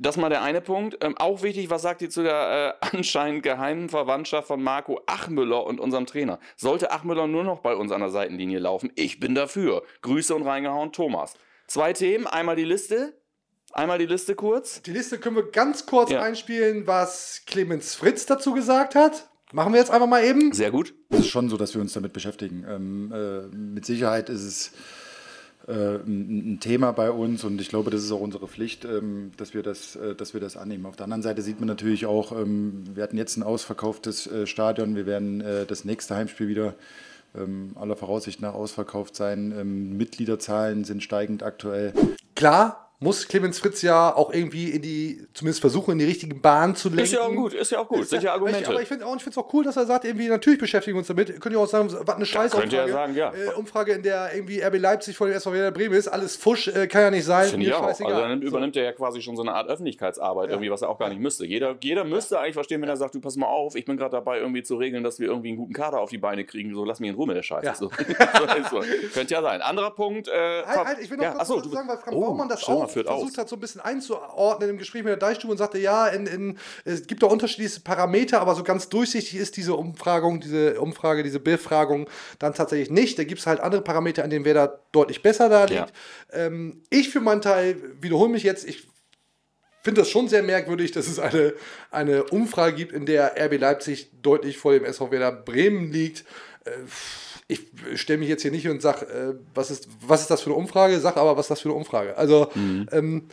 [0.00, 0.96] Das mal der eine Punkt.
[1.02, 5.64] Ähm, auch wichtig, was sagt ihr zu der äh, anscheinend geheimen Verwandtschaft von Marco Achmüller
[5.66, 6.38] und unserem Trainer?
[6.56, 8.92] Sollte Achmüller nur noch bei uns an der Seitenlinie laufen?
[8.94, 9.82] Ich bin dafür.
[10.02, 11.34] Grüße und reingehauen, Thomas.
[11.66, 13.14] Zwei Themen, einmal die Liste.
[13.72, 14.80] Einmal die Liste kurz.
[14.82, 16.22] Die Liste können wir ganz kurz Ja.
[16.22, 19.28] einspielen, was Clemens Fritz dazu gesagt hat.
[19.52, 20.52] Machen wir jetzt einfach mal eben.
[20.52, 20.94] Sehr gut.
[21.10, 22.64] Es ist schon so, dass wir uns damit beschäftigen.
[22.68, 24.72] Ähm, äh, mit Sicherheit ist es
[25.72, 29.54] ein, ein Thema bei uns und ich glaube, das ist auch unsere Pflicht, ähm, dass,
[29.54, 30.86] wir das, äh, dass wir das annehmen.
[30.86, 34.46] Auf der anderen Seite sieht man natürlich auch, ähm, wir hatten jetzt ein ausverkauftes äh,
[34.46, 36.74] Stadion, wir werden äh, das nächste Heimspiel wieder
[37.36, 39.96] ähm, aller Voraussicht nach ausverkauft sein.
[39.96, 41.92] Mitgliederzahlen sind steigend aktuell.
[42.34, 46.74] Klar, muss Clemens Fritz ja auch irgendwie in die, zumindest versuchen, in die richtigen Bahnen
[46.74, 47.04] zu lenken.
[47.04, 48.60] Ist ja auch gut, ist ja auch gut, Ist sind ja Argumente.
[48.60, 51.06] Ich, aber ich finde es auch cool, dass er sagt, irgendwie, natürlich beschäftigen wir uns
[51.06, 51.40] damit.
[51.40, 53.14] Könnt ihr auch sagen, was eine scheiß könnt ihr ja Umfrage.
[53.14, 53.52] sagen, ja.
[53.52, 56.08] Äh, Umfrage, in der irgendwie RB Leipzig vor dem SV Werder Bremen ist.
[56.08, 57.48] Alles Fusch, äh, kann ja nicht sein.
[57.48, 57.84] Finde ich auch.
[57.84, 58.14] scheißegal.
[58.14, 58.46] Also dann So.
[58.48, 61.20] übernimmt er ja quasi schon so eine Art Öffentlichkeitsarbeit, irgendwie, was er auch gar nicht
[61.20, 61.46] müsste.
[61.46, 64.10] Jeder, jeder müsste eigentlich verstehen, wenn er sagt, du pass mal auf, ich bin gerade
[64.10, 66.74] dabei, irgendwie zu regeln, dass wir irgendwie einen guten Kader auf die Beine kriegen.
[66.74, 67.66] So, lass mich in Ruhe mit der Scheiße.
[67.66, 67.74] Ja.
[67.76, 67.90] So.
[68.70, 68.86] so, so.
[69.14, 69.62] Könnte ja sein.
[69.62, 70.26] Anderer Punkt.
[70.26, 72.48] Äh, Halt, halt, ich will noch ja, kurz achso, was sagen, weil Frank oh, Baumann
[72.48, 73.38] das auch führt versucht aus.
[73.38, 76.58] hat, so ein bisschen einzuordnen im Gespräch mit der Deichstube und sagte, ja, in, in,
[76.84, 81.40] es gibt doch unterschiedliche Parameter, aber so ganz durchsichtig ist diese Umfragung, diese Umfrage, diese
[81.40, 82.08] Befragung
[82.38, 83.18] dann tatsächlich nicht.
[83.18, 85.92] Da gibt es halt andere Parameter, an denen wer da deutlich besser da liegt.
[86.32, 86.46] Ja.
[86.46, 88.88] Ähm, ich für meinen Teil wiederhole mich jetzt, ich
[89.82, 91.54] finde das schon sehr merkwürdig, dass es eine,
[91.90, 96.24] eine Umfrage gibt, in der RB Leipzig deutlich vor dem SV Werder Bremen liegt.
[96.64, 96.70] Äh,
[97.50, 97.62] Ich
[97.94, 100.58] stelle mich jetzt hier nicht und sage, äh, was, ist, was ist das für eine
[100.58, 102.16] Umfrage, sag aber, was ist das für eine Umfrage.
[102.16, 103.28] Also, ähm,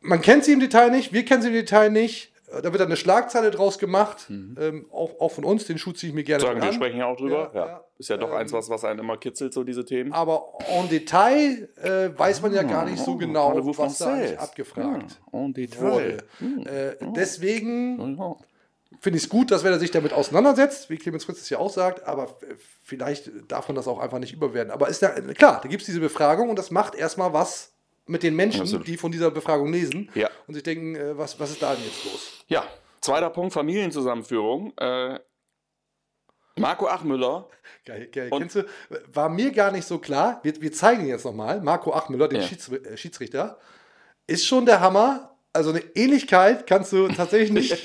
[0.00, 2.32] man kennt sie im Detail nicht, wir kennen sie im Detail nicht.
[2.50, 6.08] Da wird dann eine Schlagzeile draus gemacht, ähm, auch, auch von uns, den Schuh ziehe
[6.08, 6.72] ich mir gerne Sagen, wir an.
[6.74, 7.50] sprechen ja auch drüber.
[7.54, 7.84] Ja, Ja, ja.
[7.98, 10.12] Ist ja doch Ähm, eins, was, was einen immer kitzelt, so diese Themen.
[10.14, 15.18] Aber en Detail äh, weiß man ja gar nicht so genau, Parlez-vous was da abgefragt
[15.32, 16.18] Ja, en Detail.
[16.40, 16.96] wurde.
[17.00, 18.36] Äh, deswegen Ja.
[19.00, 21.70] Finde ich es gut, dass Werder sich damit auseinandersetzt, wie Clemens Fritz es ja auch
[21.70, 22.36] sagt, aber
[22.82, 24.72] vielleicht darf man das auch einfach nicht überwerten.
[24.72, 27.72] Aber ist ja klar, da gibt es diese Befragung und das macht erstmal was
[28.06, 28.86] mit den Menschen, Absolut.
[28.86, 30.30] die von dieser Befragung lesen Ja.
[30.46, 32.44] und sich denken, äh, was, was ist da denn jetzt los?
[32.48, 32.64] Ja,
[33.00, 34.72] zweiter Punkt, Familienzusammenführung.
[34.78, 35.20] Äh,
[36.56, 37.48] Marco Achmüller,
[37.84, 38.30] Geil, geil.
[38.36, 38.64] Kennst du,
[39.12, 42.40] war mir gar nicht so klar, wir, wir zeigen ihn jetzt nochmal, Marco Achmüller, den
[42.40, 42.46] Ja.
[42.46, 43.58] Schieds, äh, Schiedsrichter,
[44.26, 45.36] ist schon der Hammer.
[45.52, 47.84] Also eine Ähnlichkeit kannst du tatsächlich nicht,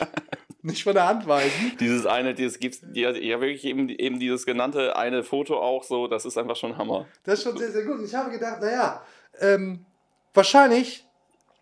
[0.64, 1.74] nicht von der Hand weisen.
[1.80, 6.08] dieses eine, dieses gibt's ja, ja wirklich eben, eben dieses genannte eine Foto auch so,
[6.08, 7.06] das ist einfach schon Hammer.
[7.24, 8.00] Das ist schon sehr, sehr gut.
[8.00, 9.04] Und ich habe gedacht, naja,
[9.40, 9.86] ähm,
[10.34, 11.06] wahrscheinlich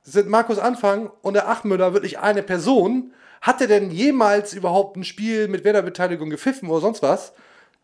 [0.04, 3.14] sind Markus Anfang und der Achmüller wirklich eine Person.
[3.41, 7.34] Hat er denn jemals überhaupt ein Spiel mit Werder-Beteiligung gepfiffen oder sonst was?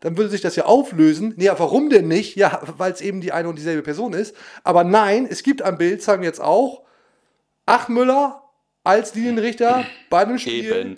[0.00, 1.34] Dann würde sich das ja auflösen.
[1.36, 2.36] Nee, ja, warum denn nicht?
[2.36, 4.36] Ja, weil es eben die eine und dieselbe Person ist.
[4.62, 6.82] Aber nein, es gibt ein Bild, sagen wir jetzt auch,
[7.66, 8.47] Achmüller
[8.88, 10.96] als Linienrichter bei einem Spiel Eben.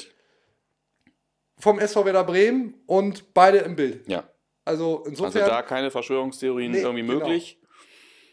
[1.58, 4.06] vom SV Werder Bremen und beide im Bild.
[4.08, 4.24] Ja.
[4.64, 7.18] Also Also insofern da keine Verschwörungstheorien Nee, irgendwie genau.
[7.18, 7.58] möglich.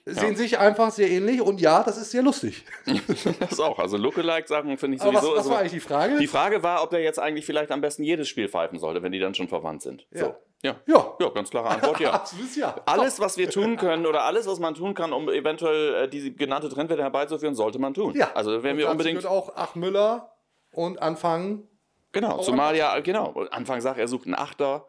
[0.05, 2.63] sehen sich einfach sehr ähnlich und ja, das ist sehr lustig.
[3.39, 3.79] Das auch.
[3.79, 5.31] Also Lookalike-Sachen finde ich Aber was, sowieso.
[5.33, 6.17] was also- war eigentlich die Frage?
[6.19, 9.11] die Frage war, ob er jetzt eigentlich vielleicht am besten jedes Spiel pfeifen sollte, wenn
[9.11, 10.05] die dann schon verwandt sind.
[10.13, 10.19] Ja.
[10.25, 10.35] So.
[10.63, 10.75] Ja.
[10.87, 11.15] Ja.
[11.19, 12.11] Ja, ganz klare Antwort, ja.
[12.13, 12.75] Absolutes Ja.
[12.85, 16.31] Alles, was wir tun können oder alles, was man tun kann, um eventuell äh, diese
[16.31, 18.15] genannte Trendwelle herbeizuführen, sollte man tun.
[18.15, 18.31] Ja.
[18.33, 19.21] Also wenn Und wir unbedingt.
[19.21, 20.31] gehört auch Ach Müller
[20.71, 21.63] und Anfang.
[22.11, 23.45] Genau, zumal ja, genau.
[23.51, 24.87] Anfang sagt, er sucht einen Achter,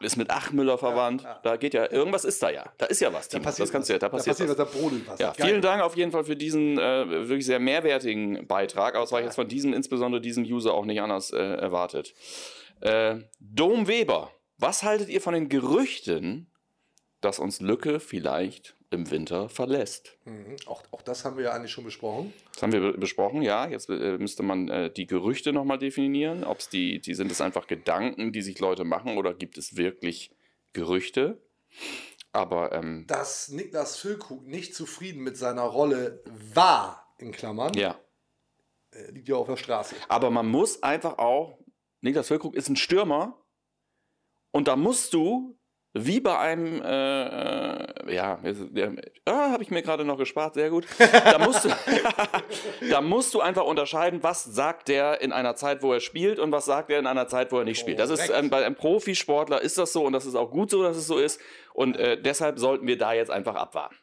[0.00, 1.26] ist mit Achmüller verwandt.
[1.42, 2.64] Da geht ja, irgendwas ist da ja.
[2.76, 3.44] Da ist ja was, Timo.
[3.44, 4.56] Das kannst du ja, da passiert, was, was.
[4.56, 5.18] da brodelt was.
[5.18, 5.46] Ja, Geil.
[5.48, 8.94] vielen Dank auf jeden Fall für diesen äh, wirklich sehr mehrwertigen Beitrag.
[8.94, 12.14] Aber es war jetzt von diesem, insbesondere diesem User, auch nicht anders äh, erwartet.
[12.80, 16.50] Äh, Dom Weber, was haltet ihr von den Gerüchten,
[17.20, 20.18] dass uns Lücke vielleicht im Winter verlässt?
[20.24, 20.56] Mhm.
[20.66, 22.32] Auch, auch das haben wir ja eigentlich schon besprochen.
[22.52, 23.66] Das haben wir be- besprochen, ja.
[23.66, 26.44] Jetzt äh, müsste man äh, die Gerüchte nochmal definieren.
[26.44, 29.76] Ob es die, die sind es einfach Gedanken, die sich Leute machen, oder gibt es
[29.76, 30.30] wirklich
[30.72, 31.42] Gerüchte?
[32.32, 37.98] Aber ähm, Dass Niklas Füllkrug nicht zufrieden mit seiner Rolle war, in Klammern, ja.
[38.90, 39.94] äh, liegt ja auf der Straße.
[40.08, 41.58] Aber man muss einfach auch,
[42.00, 43.40] Niklas Füllkrug ist ein Stürmer
[44.54, 45.58] und da musst du,
[45.94, 48.38] wie bei einem, äh, äh, ja,
[48.72, 48.92] ja
[49.24, 50.86] ah, habe ich mir gerade noch gespart, sehr gut.
[50.98, 51.70] Da musst, du,
[52.90, 56.52] da musst du einfach unterscheiden, was sagt der in einer Zeit, wo er spielt und
[56.52, 57.98] was sagt er in einer Zeit, wo er nicht spielt.
[57.98, 60.84] Das ist ähm, bei einem Profisportler ist das so und das ist auch gut so,
[60.84, 61.40] dass es so ist.
[61.72, 63.96] Und äh, deshalb sollten wir da jetzt einfach abwarten.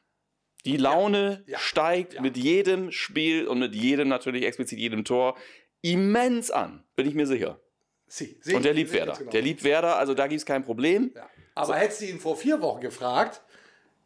[0.65, 1.59] Die Laune Ja.
[1.59, 5.37] steigt mit jedem Spiel und mit jedem natürlich explizit jedem Tor
[5.81, 7.61] immens an, bin ich mir sicher.
[8.13, 9.13] Sie, seh- Und der liebt Werder.
[9.17, 9.31] genau.
[9.31, 11.11] Der liebt Werder, also da gibt es kein Problem.
[11.15, 11.21] Ja.
[11.55, 13.41] Aber hättest du ihn vor vier Wochen gefragt,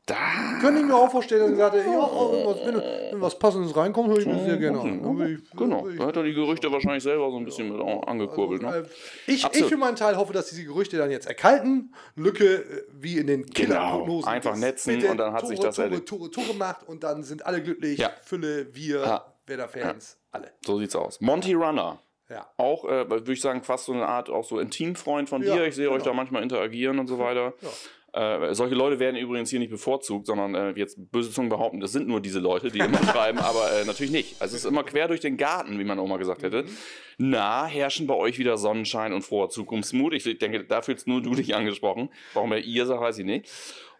[0.07, 3.21] Da könnte ich mir auch vorstellen, dass er gesagt hätte, ja, oh, wenn, was, wenn,
[3.21, 5.27] was Passendes reinkommt, höre ich mir sehr gerne an.
[5.43, 8.63] Ich- Genau, da hat er die Gerüchte wahrscheinlich selber so ein bisschen mit angekurbelt.
[8.63, 8.85] Also, Ne?
[8.85, 11.95] äh, ich, ich für meinen Teil hoffe, dass diese Gerüchte dann jetzt erkalten.
[12.15, 14.29] Lücke äh, wie in den Genau, Killerprognosen.
[14.29, 14.59] einfach ist.
[14.59, 16.07] netzen und dann hat sich Tore, das Tore, erledigt.
[16.07, 17.97] Tore, Tore macht und dann sind alle glücklich.
[17.97, 18.11] Ja.
[18.21, 19.25] Fülle, wir, Ja.
[19.47, 20.51] Werder-Fans, alle.
[20.63, 21.19] So sieht's aus.
[21.19, 21.97] Monty Runner.
[22.29, 22.49] Ja.
[22.57, 25.65] Auch, äh, würde ich sagen, fast so eine Art, auch so Intimfreund von Ja, dir.
[25.65, 26.11] Ich sehe euch genau.
[26.11, 27.53] da manchmal interagieren und so weiter.
[27.61, 27.69] Ja.
[28.15, 31.91] Äh, solche Leute werden übrigens hier nicht bevorzugt, sondern äh, jetzt böse Zungen behaupten, das
[31.91, 34.41] sind nur diese Leute, die immer schreiben, aber äh, natürlich nicht.
[34.41, 36.63] Also es ist immer quer durch den Garten, wie man auch mal gesagt hätte.
[36.63, 36.77] Mhm.
[37.17, 40.13] Na, herrschen bei euch wieder Sonnenschein und froher Zukunftsmut.
[40.13, 42.09] Ich denke, da fühlst nur du dich angesprochen.
[42.33, 43.51] Warum er ihr sagt, weiß ich nicht.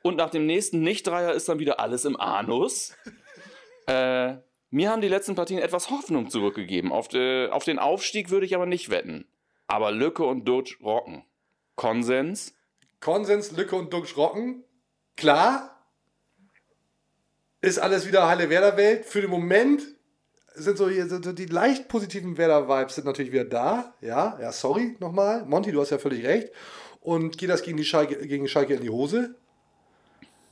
[0.02, 2.96] Und nach dem nächsten Nicht-Dreier ist dann wieder alles im Anus.
[3.88, 4.38] Äh,
[4.70, 6.92] mir haben die letzten Partien etwas Hoffnung zurückgegeben.
[6.92, 9.26] Auf, de, auf den Aufstieg würde ich aber nicht wetten.
[9.68, 11.24] Aber Lücke und Dutsch rocken.
[11.76, 12.54] Konsens?
[13.00, 14.64] Konsens, Lücke und Duck Schrocken.
[15.16, 15.72] Klar.
[17.62, 19.06] Ist alles wieder heile Werder-Welt.
[19.06, 19.84] Für den Moment
[20.54, 23.94] sind so, hier, sind so die leicht positiven Werder-Vibes sind natürlich wieder da.
[24.02, 25.46] Ja, ja, sorry nochmal.
[25.46, 26.52] Monty, du hast ja völlig recht.
[27.02, 29.36] Und geht das gegen die Schalke, gegen Schalke in die Hose,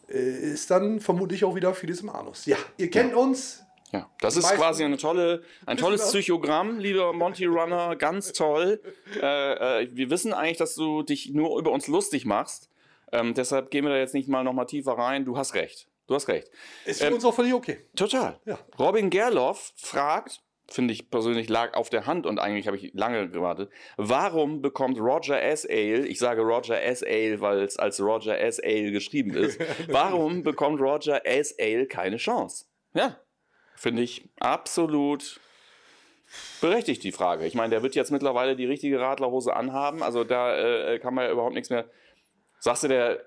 [0.09, 2.45] äh, ist dann vermutlich auch wieder vieles im Anus.
[2.45, 3.62] Ja, ihr kennt uns.
[3.93, 6.07] Ja, das ist quasi eine tolle, ein tolles?
[6.07, 8.81] Psychogramm, lieber Monty Runner, ganz toll.
[9.21, 12.69] Äh, äh, wir wissen eigentlich, dass du dich nur über uns lustig machst.
[13.11, 15.25] Ähm, deshalb gehen wir da jetzt nicht mal noch mal tiefer rein.
[15.25, 15.87] Du hast recht.
[16.07, 16.49] Du hast recht.
[16.85, 17.85] Ist für Ähm, uns auch völlig okay.
[17.95, 18.39] Total.
[18.45, 18.57] Ja.
[18.79, 23.29] Robin Gerloff fragt, finde ich persönlich lag auf der Hand und eigentlich habe ich lange
[23.29, 25.67] gewartet, warum bekommt Roger S.
[25.67, 27.03] Ale, ich sage Roger S.
[27.03, 28.59] Ale, weil es als Roger S.
[28.59, 31.55] Ale geschrieben ist, warum bekommt Roger S.
[31.59, 32.65] Ale keine Chance?
[32.95, 33.17] Ja,
[33.83, 35.39] finde ich absolut
[36.61, 37.45] berechtigt die Frage.
[37.45, 41.25] Ich meine, der wird jetzt mittlerweile die richtige Radlerhose anhaben, also da äh, kann man
[41.25, 41.85] ja überhaupt nichts mehr.
[42.59, 43.23] Sagst du, der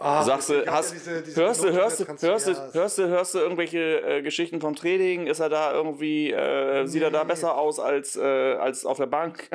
[0.00, 2.98] Ah, Sagst du, gab ja hast, diese- diese hörst, du, hörst, du, hörst, du, hörst,
[2.98, 5.26] du, hörst du irgendwelche äh, Geschichten vom Training?
[5.26, 9.06] Ist er da irgendwie, äh, sieht er da besser aus als, äh, als auf der
[9.06, 9.48] Bank?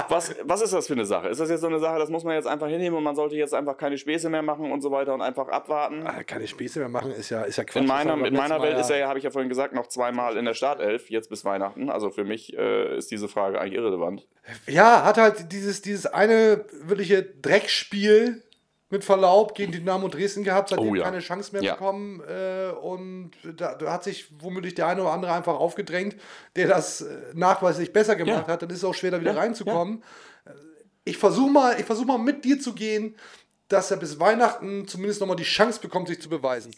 [0.09, 1.29] Was, was ist das für eine Sache?
[1.29, 3.35] Ist das jetzt so eine Sache, das muss man jetzt einfach hinnehmen und man sollte
[3.37, 6.07] jetzt einfach keine Späße mehr machen und so weiter und einfach abwarten?
[6.07, 7.83] Ah, keine Späße mehr machen, ist ja, ist ja Quatsch.
[7.83, 10.37] In meiner, in meiner Welt ist er ja, habe ich ja vorhin gesagt, noch zweimal
[10.37, 11.91] in der Startelf, jetzt bis Weihnachten.
[11.91, 14.27] Also für mich äh, ist diese Frage eigentlich irrelevant.
[14.67, 18.43] Ja, hat halt dieses, dieses eine wirkliche Dreckspiel
[18.91, 21.05] mit Verlaub gegen Dynamo Dresden gehabt, seitdem Oh ja.
[21.05, 21.73] keine Chance mehr Ja.
[21.75, 22.21] bekommen.
[22.29, 26.17] Äh, und da, da hat sich womöglich der eine oder andere einfach aufgedrängt,
[26.55, 28.53] der das äh, nachweislich besser gemacht Ja.
[28.53, 28.63] hat.
[28.63, 30.03] Dann ist es auch schwer, da wieder reinzukommen.
[30.45, 30.51] Äh,
[31.05, 33.17] Ich versuche mal, ich versuch mal mit dir zu gehen,
[33.69, 36.75] dass er bis Weihnachten zumindest nochmal die Chance bekommt, sich zu beweisen.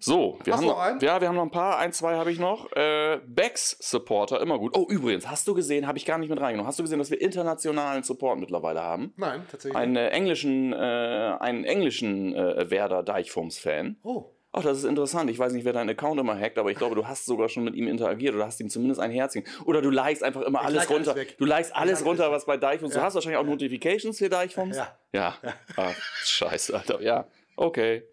[0.00, 1.00] So, wir Hast haben, noch einen?
[1.00, 1.78] ja, wir haben noch ein paar.
[1.78, 2.70] Ein, zwei habe ich noch.
[2.72, 4.76] Äh, Becks Supporter, immer gut.
[4.76, 6.68] Oh, übrigens, hast du gesehen, habe ich gar nicht mit reingenommen.
[6.68, 9.12] Hast du gesehen, dass wir internationalen Support mittlerweile haben?
[9.16, 9.76] Nein, tatsächlich.
[9.76, 13.96] Einen äh, englischen, äh, einen englischen äh, Werder Deichfums-Fan.
[14.02, 14.34] oh.
[14.52, 15.30] Ach, das ist interessant.
[15.30, 17.64] Ich weiß nicht, wer deinen Account immer hackt, aber ich glaube, du hast sogar schon
[17.64, 19.44] mit ihm interagiert oder hast ihm zumindest ein Herzchen.
[19.66, 21.20] Oder du likest einfach immer alles like alles runter.
[21.20, 21.36] weg.
[21.38, 22.94] du likest alles like runter, alles was bei Deichfums.
[22.94, 24.76] Du hast wahrscheinlich auch Notifications für Deichfums.
[24.76, 24.96] Ja.
[25.12, 25.36] Ja.
[25.76, 25.92] Ah,
[26.24, 27.00] scheiße, Alter.
[27.02, 27.26] Ja.
[27.56, 28.04] Okay.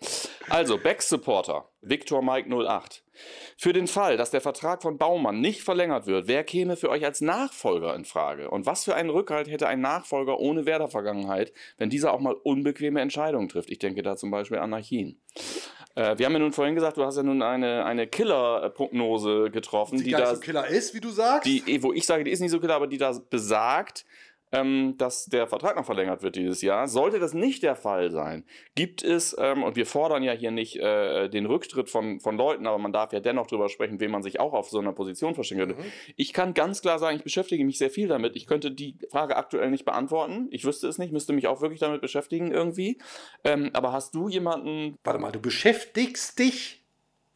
[0.49, 3.03] Also, Back-Supporter, Victor Mike 08.
[3.57, 7.05] Für den Fall, dass der Vertrag von Baumann nicht verlängert wird, wer käme für euch
[7.05, 8.49] als Nachfolger in Frage?
[8.49, 12.99] Und was für einen Rückhalt hätte ein Nachfolger ohne Werder-Vergangenheit, wenn dieser auch mal unbequeme
[13.01, 13.69] Entscheidungen trifft?
[13.69, 15.21] Ich denke da zum Beispiel an Nachin.
[15.95, 19.97] Äh, wir haben ja nun vorhin gesagt, du hast ja nun eine, eine Killer-Prognose getroffen,
[19.97, 21.45] Die, die, gar da nicht so Killer ist, wie du sagst.
[21.45, 24.05] die, wo ich sage, die ist nicht so klar, aber die da besagt,
[24.55, 26.87] ähm, dass der Vertrag noch verlängert wird dieses Jahr.
[26.87, 28.45] Sollte das nicht der Fall sein,
[28.75, 32.67] gibt es, ähm, und wir fordern ja hier nicht äh, den Rücktritt von, von Leuten,
[32.67, 35.35] aber man darf ja dennoch drüber sprechen, wen man sich auch auf so einer Position
[35.35, 35.75] verstehen könnte.
[36.15, 38.35] Ich kann ganz klar sagen, ich beschäftige mich sehr viel damit.
[38.35, 40.47] Ich könnte die Frage aktuell nicht beantworten.
[40.51, 42.97] Ich wüsste es nicht, müsste mich auch wirklich damit beschäftigen irgendwie.
[43.43, 46.84] Ähm, aber hast du jemanden, Warte mal, du beschäftigst dich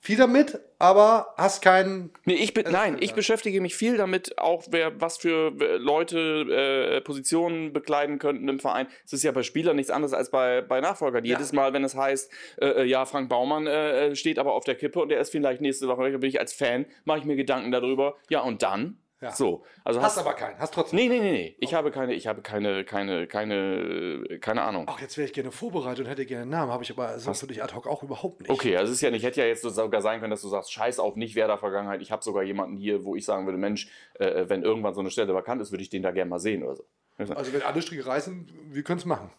[0.01, 2.11] viel damit, aber hast keinen.
[2.23, 6.97] Nee, ich bin, nein, ich beschäftige mich viel damit, auch wer, was für äh, Leute
[6.97, 8.87] äh, Positionen bekleiden könnten im Verein.
[9.05, 11.25] Es ist ja bei Spielern nichts anderes als bei, bei Nachfolgern.
[11.25, 11.35] Ja.
[11.35, 12.31] Jedes Mal, wenn es heißt,
[12.61, 15.61] äh, äh, ja, Frank Baumann äh, steht aber auf der Kippe und der ist vielleicht
[15.61, 18.15] nächste Woche weg, bin ich als Fan, mache ich mir Gedanken darüber.
[18.29, 18.97] Ja, und dann?
[19.21, 19.33] Ja.
[19.33, 19.63] So.
[19.83, 20.97] Also Hast aber keinen, hast trotzdem.
[20.97, 21.55] Nee, nee, nee, nee.
[21.59, 24.85] Ich habe keine, ich habe keine, keine, keine, keine Ahnung.
[24.87, 27.33] Ach, jetzt wäre ich gerne vorbereitet und hätte gerne einen Namen, habe ich aber so
[27.33, 28.49] für dich ad hoc auch überhaupt nicht.
[28.49, 30.71] Okay, also es ist ja nicht, hätte ja jetzt sogar sein können, dass du sagst,
[30.71, 32.01] scheiß auf nicht Werder Vergangenheit.
[32.01, 35.11] Ich habe sogar jemanden hier, wo ich sagen würde, Mensch, äh, wenn irgendwann so eine
[35.11, 36.85] Stelle vakant ist, würde ich den da gerne mal sehen oder so.
[37.17, 39.29] Also, wenn alle Stricke reißen, wir können es machen.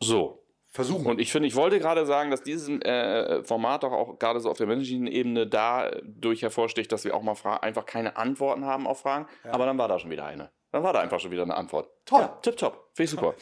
[0.00, 0.41] So.
[0.74, 1.06] Versuchen.
[1.06, 4.50] Und ich finde, ich wollte gerade sagen, dass dieses äh, Format doch auch gerade so
[4.50, 9.00] auf der menschlichen Ebene dadurch hervorsticht, dass wir auch mal einfach keine Antworten haben auf
[9.00, 9.26] Fragen.
[9.44, 10.50] Aber dann war da schon wieder eine.
[10.70, 11.90] Dann war da einfach schon wieder eine Antwort.
[12.06, 12.22] Toll.
[12.22, 12.88] Ja, tipptopp.
[12.94, 13.34] Finde ich super.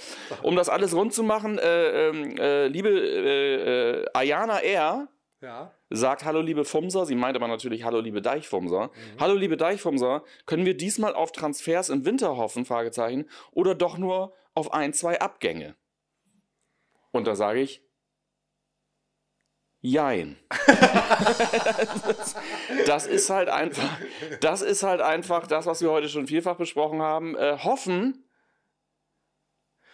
[0.42, 5.06] Um das alles rund zu machen, äh, ähm, äh, liebe äh, äh, Ayana R.,
[5.40, 5.72] ja.
[5.88, 8.90] sagt Hallo liebe Fumser, sie meint aber natürlich Hallo liebe Deichfumser.
[9.20, 14.34] Hallo liebe Deichfumser, können wir diesmal auf Transfers im Winter hoffen, Fragezeichen, oder doch nur
[14.54, 15.76] auf ein, zwei Abgänge?
[17.12, 17.82] Und da sage ich,
[19.80, 20.36] jein.
[22.86, 23.98] das, ist halt einfach,
[24.40, 27.36] das ist halt einfach das, was wir heute schon vielfach besprochen haben.
[27.36, 28.24] Äh, hoffen,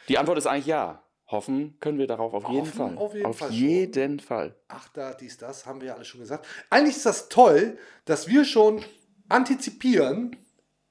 [0.09, 1.03] die Antwort ist eigentlich ja.
[1.27, 2.99] hoffen können wir darauf auf jeden Hoffen Fall.
[2.99, 3.57] auf jeden Fall schon.
[3.57, 4.55] jeden Fall.
[4.69, 6.47] Ach, da, dies, das, haben wir ja alles schon gesagt.
[6.71, 8.85] Eigentlich ist das toll, dass wir schon
[9.29, 10.37] antizipieren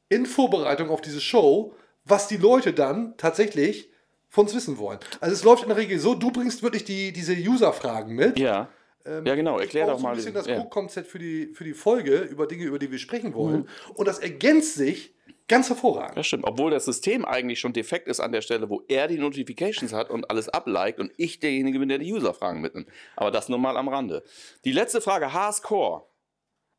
[0.10, 1.74] in Vorbereitung auf diese Show,
[2.04, 3.90] was die Leute dann tatsächlich
[4.36, 5.00] von uns wissen wollen.
[5.22, 8.38] Also es läuft in der Regel so, du bringst wirklich die, diese User-Fragen mit.
[8.38, 8.68] Ja.
[9.06, 9.58] ja, genau.
[9.58, 10.10] Erklär doch mal.
[10.10, 10.58] ein bisschen das ja.
[10.58, 13.62] Grundkonzept für die, für die Folge, über Dinge, über die wir sprechen wollen.
[13.62, 13.68] Mhm.
[13.94, 15.16] Und das ergänzt sich
[15.48, 16.18] ganz hervorragend.
[16.18, 16.44] Das stimmt.
[16.46, 20.10] Obwohl das System eigentlich schon defekt ist an der Stelle, wo er die Notifications hat
[20.10, 22.90] und alles abliked und ich derjenige bin, der die User-Fragen mitnimmt.
[23.16, 24.22] Aber das nur mal am Rande.
[24.66, 26.04] Die letzte Frage, Hardcore.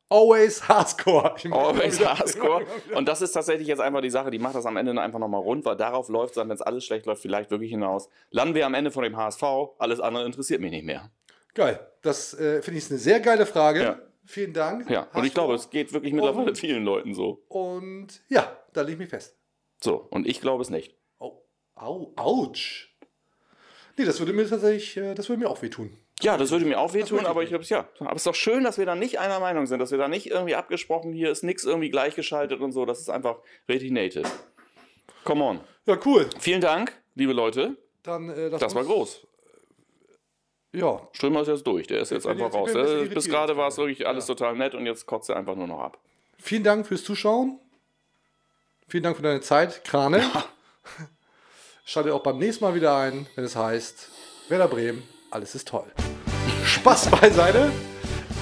[0.09, 1.35] Always Hardcore.
[1.51, 2.65] Always Hardcore.
[2.95, 5.19] Und das ist tatsächlich jetzt einfach die Sache, die macht das am Ende dann einfach
[5.19, 8.07] nochmal rund, weil darauf läuft es dann, wenn es alles schlecht läuft, vielleicht wirklich hinaus.
[8.31, 9.43] Landen wir am Ende von dem HSV,
[9.79, 11.11] alles andere interessiert mich nicht mehr.
[11.53, 11.79] Geil.
[12.01, 13.81] Das äh, finde ich eine sehr geile Frage.
[13.83, 13.99] Ja.
[14.25, 14.89] Vielen Dank.
[14.89, 17.43] Ja, und ich glaube, es geht wirklich mittlerweile Und- vielen Leuten so.
[17.47, 19.35] Und ja, da lege ich mich fest.
[19.81, 20.95] So, und ich glaube es nicht.
[21.19, 21.41] Oh,
[21.75, 22.87] au, ouch.
[23.97, 25.97] Nee, das würde mir tatsächlich, äh, das würde mir auch wehtun.
[26.21, 27.87] Ja, das würde mir auch wehtun, aber ich ich glaube es ja.
[27.99, 30.07] Aber es ist doch schön, dass wir da nicht einer Meinung sind, dass wir da
[30.07, 32.85] nicht irgendwie abgesprochen, hier ist nichts irgendwie gleichgeschaltet und so.
[32.85, 33.37] Das ist einfach
[33.67, 34.23] native.
[35.23, 35.59] Come on.
[35.85, 36.27] Ja, cool.
[36.39, 37.77] Vielen Dank, liebe Leute.
[38.03, 39.27] Dann, äh, lass Das war groß.
[40.73, 42.89] Ja, Strömer ist jetzt durch, der ist jetzt bin einfach jetzt- ich raus.
[42.89, 44.35] ein Äh, Bis gerade war es wirklich alles Ja.
[44.35, 45.97] total nett und jetzt kotzt er einfach nur noch ab.
[46.39, 47.59] vielen Dank fürs Zuschauen.
[48.87, 50.21] Vielen Dank für deine Zeit, Krane.
[51.85, 54.09] Schaltet auch beim nächsten Mal wieder ein, wenn es heißt
[54.49, 55.91] Werder Bremen, alles ist toll.
[56.87, 57.69] Spaß beiseite.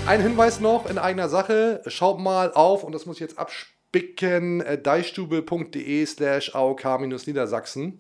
[0.05, 1.81] Ein Hinweis noch in eigener Sache.
[1.87, 7.97] Schaut mal auf, und das muss ich jetzt abspicken, äh, deichstube.de slash aok-niedersachsen.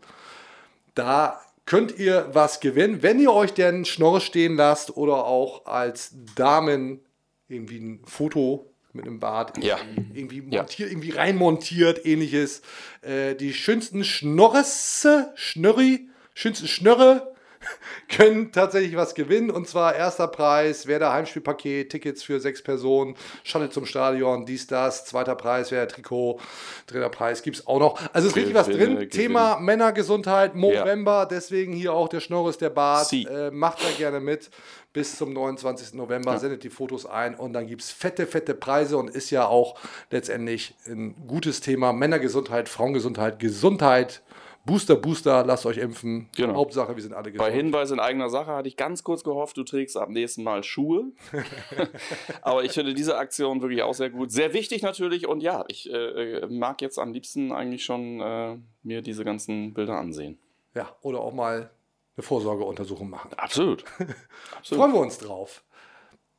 [0.93, 6.11] Da könnt ihr was gewinnen, wenn ihr euch den Schnorre stehen lasst oder auch als
[6.35, 6.99] Damen
[7.47, 9.79] irgendwie ein Foto mit einem Bart Ja.
[10.13, 10.59] irgendwie Ja.
[10.61, 12.61] montiert, irgendwie reinmontiert, ähnliches.
[13.01, 17.34] Äh, die schönsten Schnorresse, Schnörri, schönsten Schnörre
[18.09, 19.49] können tatsächlich was gewinnen.
[19.49, 24.67] Und zwar erster Preis wäre der Heimspielpaket, Tickets für sechs Personen, Shuttle zum Stadion, dies,
[24.67, 25.05] das.
[25.05, 26.39] Zweiter Preis wäre Trikot,
[26.87, 27.99] dritter Preis gibt es auch noch.
[28.13, 28.95] Also ist richtig was drin.
[28.95, 29.09] Gewinne.
[29.09, 33.11] Thema Männergesundheit, November, deswegen hier auch der Schnorris, der Bart.
[33.13, 34.49] Äh, macht da gerne mit.
[34.93, 35.93] Bis zum 29.
[35.95, 39.45] November sendet die Fotos ein und dann gibt es fette, fette Preise und ist ja
[39.45, 39.77] auch
[40.09, 41.91] letztendlich ein gutes Thema.
[41.91, 44.21] Männergesundheit, Frauengesundheit, Gesundheit.
[44.65, 46.27] Booster, Booster, lasst euch impfen.
[46.35, 46.55] Genau.
[46.55, 47.53] Hauptsache, wir sind alle Bei gesund.
[47.53, 51.11] Hinweis in eigener Sache hatte ich ganz kurz gehofft, du trägst ab nächsten Mal Schuhe.
[52.41, 54.31] Aber ich finde diese Aktion wirklich auch sehr gut.
[54.31, 55.27] Sehr wichtig natürlich.
[55.27, 59.73] Und ja, ich äh, äh, mag jetzt am liebsten eigentlich schon äh, mir diese ganzen
[59.75, 60.39] Bilder ansehen.
[60.73, 61.69] Ja, oder auch mal
[62.17, 63.31] eine Vorsorgeuntersuchung machen.
[63.37, 63.83] Absolut.
[64.57, 64.83] Absolut.
[64.83, 65.63] Freuen wir uns drauf.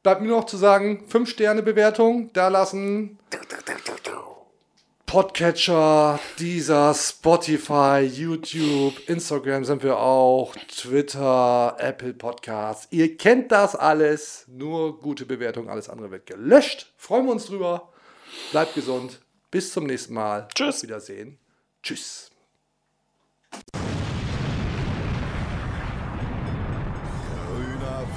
[0.03, 3.19] Bleibt mir noch zu sagen, 5-Sterne-Bewertung da lassen.
[5.07, 12.89] Podcatcher, Deezer, Spotify, YouTube, Instagram sind wir auch, Twitter, Apple Podcasts.
[12.91, 14.45] Ihr kennt das alles.
[14.49, 16.93] Nur gute Bewertung, alles andere wird gelöscht.
[16.97, 17.93] Freuen wir uns drüber.
[18.51, 19.21] Bleibt gesund.
[19.53, 20.49] Bis zum nächsten Mal.
[20.55, 20.77] Tschüss.
[20.77, 21.39] Auf Wiedersehen.
[21.85, 22.33] Tschüss.